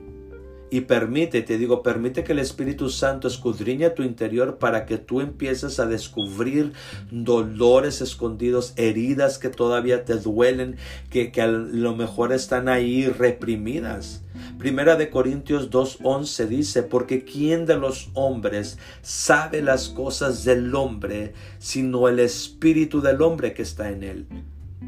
y 0.74 0.82
permite, 0.82 1.43
te 1.43 1.59
digo, 1.59 1.84
permite 1.84 2.24
que 2.24 2.32
el 2.32 2.39
Espíritu 2.39 2.89
Santo 2.89 3.28
escudriñe 3.28 3.91
tu 3.91 4.01
interior 4.01 4.57
para 4.57 4.88
que 4.88 4.97
tú 4.97 5.21
empieces 5.21 5.80
a 5.80 5.86
descubrir 5.86 6.74
dolores 7.11 8.01
escondidos, 8.01 8.74
heridas 8.76 9.38
que 9.38 9.49
todavía 9.49 10.03
te 10.03 10.15
duelen, 10.15 10.78
que, 11.11 11.32
que 11.32 11.43
a 11.43 11.47
lo 11.47 11.95
mejor 11.95 12.34
están 12.34 12.69
ahí 12.69 13.07
reprimidas. 13.07 14.24
Primera 14.57 14.95
de 14.95 15.11
Corintios 15.11 15.69
2.11 15.69 16.47
dice, 16.47 16.82
porque 16.82 17.24
¿quién 17.24 17.67
de 17.67 17.78
los 17.78 18.09
hombres 18.15 18.80
sabe 19.03 19.61
las 19.61 19.89
cosas 19.89 20.43
del 20.43 20.74
hombre 20.74 21.34
sino 21.59 22.07
el 22.07 22.17
espíritu 22.17 22.99
del 22.99 23.21
hombre 23.21 23.53
que 23.53 23.61
está 23.61 23.91
en 23.91 24.01
él? 24.01 24.26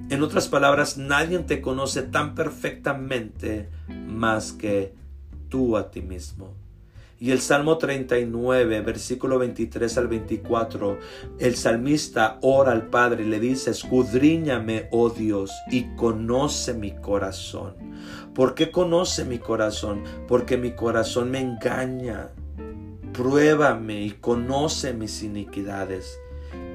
En 0.09 0.23
otras 0.23 0.47
palabras, 0.47 0.97
nadie 0.97 1.37
te 1.37 1.61
conoce 1.61 2.01
tan 2.01 2.33
perfectamente 2.33 3.69
más 3.87 4.51
que 4.51 5.04
a 5.77 5.91
ti 5.91 6.01
mismo. 6.01 6.53
Y 7.17 7.31
el 7.31 7.39
Salmo 7.39 7.77
39, 7.77 8.81
versículo 8.81 9.39
23 9.39 9.97
al 9.97 10.07
24, 10.09 10.99
el 11.39 11.55
salmista 11.55 12.39
ora 12.41 12.73
al 12.73 12.87
Padre 12.87 13.23
y 13.23 13.27
le 13.27 13.39
dice, 13.39 13.71
escudriñame, 13.71 14.89
oh 14.91 15.09
Dios, 15.09 15.51
y 15.71 15.95
conoce 15.95 16.73
mi 16.73 16.91
corazón. 16.91 17.73
¿Por 18.33 18.53
qué 18.53 18.69
conoce 18.69 19.23
mi 19.23 19.39
corazón? 19.39 20.03
Porque 20.27 20.57
mi 20.57 20.71
corazón 20.71 21.31
me 21.31 21.39
engaña. 21.39 22.31
Pruébame 23.13 24.01
y 24.01 24.11
conoce 24.11 24.93
mis 24.93 25.23
iniquidades, 25.23 26.19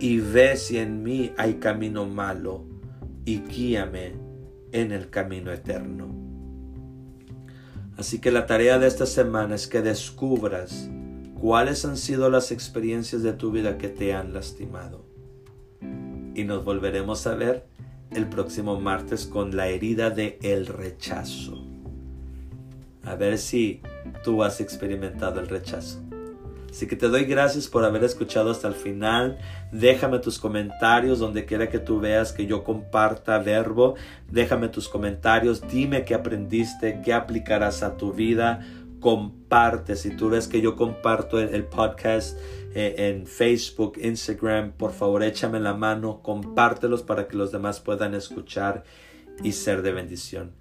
y 0.01 0.21
ve 0.21 0.57
si 0.57 0.79
en 0.79 1.03
mí 1.03 1.33
hay 1.37 1.55
camino 1.55 2.07
malo, 2.07 2.65
y 3.27 3.41
guíame 3.41 4.15
en 4.73 4.91
el 4.93 5.11
camino 5.11 5.53
eterno. 5.53 6.30
Así 7.97 8.19
que 8.19 8.31
la 8.31 8.47
tarea 8.47 8.79
de 8.79 8.87
esta 8.87 9.07
semana 9.07 9.55
es 9.55 9.67
que 9.67 9.83
descubras 9.83 10.89
cuáles 11.41 11.85
han 11.85 11.97
sido 11.97 12.31
las 12.31 12.53
experiencias 12.53 13.23
de 13.23 13.33
tu 13.33 13.51
vida 13.51 13.79
que 13.79 13.89
te 13.89 14.15
han 14.15 14.33
lastimado. 14.33 15.05
Y 16.35 16.45
nos 16.45 16.65
volveremos 16.65 17.27
a 17.27 17.35
ver 17.35 17.67
el 18.11 18.29
próximo 18.29 18.81
martes 18.81 19.27
con 19.27 19.57
la 19.57 19.69
herida 19.69 20.11
de 20.11 20.39
el 20.43 20.67
rechazo. 20.67 21.67
A 23.05 23.15
ver 23.15 23.39
si 23.39 23.81
tú 24.25 24.43
has 24.43 24.61
experimentado 24.61 25.41
el 25.41 25.49
rechazo. 25.49 26.10
Así 26.71 26.87
que 26.87 26.97
te 26.97 27.09
doy 27.09 27.25
gracias 27.25 27.67
por 27.67 27.85
haber 27.85 28.05
escuchado 28.05 28.51
hasta 28.51 28.69
el 28.69 28.75
final. 28.75 29.39
Déjame 29.73 30.21
tus 30.21 30.39
comentarios 30.39 31.19
donde 31.19 31.45
quiera 31.45 31.69
que 31.69 31.81
tú 31.81 32.01
veas 32.01 32.33
que 32.33 32.47
yo 32.47 32.63
comparta 32.63 33.39
verbo. 33.39 33.97
Déjame 34.31 34.69
tus 34.69 34.89
comentarios. 34.89 35.67
Dime 35.69 36.05
qué 36.05 36.15
aprendiste, 36.15 37.01
qué 37.05 37.13
aplicarás 37.13 37.83
a 37.83 37.97
tu 37.97 38.13
vida. 38.13 38.61
Comparte. 39.01 39.97
Si 39.97 40.11
tú 40.11 40.31
ves 40.31 40.47
que 40.47 40.61
yo 40.61 40.77
comparto 40.77 41.41
el, 41.41 41.65
podcast 41.65 42.39
eh, 42.75 42.95
en 42.99 43.27
Facebook, 43.27 43.99
Instagram, 44.01 44.73
por 44.73 44.93
favor 44.93 45.25
échame 45.25 45.59
la 45.59 45.75
mano. 45.75 46.21
Compártelos 46.23 47.03
para 47.03 47.27
que 47.27 47.37
los 47.37 47.51
demás 47.51 47.81
puedan 47.81 48.15
escuchar 48.15 48.85
y 49.43 49.53
ser 49.53 49.83
de 49.83 49.93
bendición. 49.93 50.53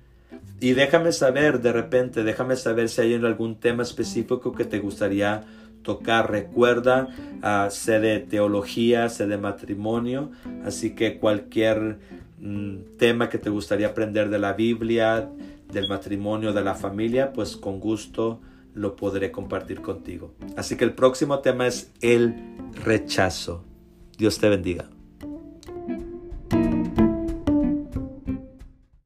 Y 0.60 0.74
déjame 0.74 1.12
saber 1.12 1.62
de 1.62 1.72
repente, 1.72 2.24
déjame 2.24 2.56
saber 2.56 2.90
si 2.90 3.02
hay 3.02 3.14
algún 3.14 3.60
tema 3.60 3.84
específico 3.84 4.52
que 4.54 4.66
te 4.66 4.80
gustaría 4.80 5.44
tocar. 5.82 6.32
Recuerda, 6.32 7.10
uh, 7.44 7.70
sé 7.70 8.00
de 8.00 8.20
teología, 8.20 9.10
sé 9.10 9.28
de 9.28 9.38
matrimonio, 9.38 10.32
así 10.66 10.96
que 10.96 11.18
cualquier 11.18 12.00
mm, 12.40 12.98
tema 12.98 13.30
que 13.30 13.38
te 13.38 13.50
gustaría 13.50 13.88
aprender 13.88 14.30
de 14.30 14.40
la 14.40 14.54
Biblia, 14.54 15.30
del 15.72 15.88
matrimonio, 15.88 16.54
de 16.54 16.64
la 16.64 16.76
familia, 16.76 17.34
pues 17.34 17.56
con 17.56 17.80
gusto 17.80 18.42
lo 18.74 18.96
podré 18.96 19.32
compartir 19.32 19.82
contigo. 19.82 20.34
Así 20.56 20.78
que 20.78 20.84
el 20.84 20.94
próximo 20.94 21.40
tema 21.40 21.68
es 21.68 21.92
el 22.02 22.36
rechazo. 22.84 23.64
Dios 24.18 24.40
te 24.40 24.50
bendiga. 24.50 24.90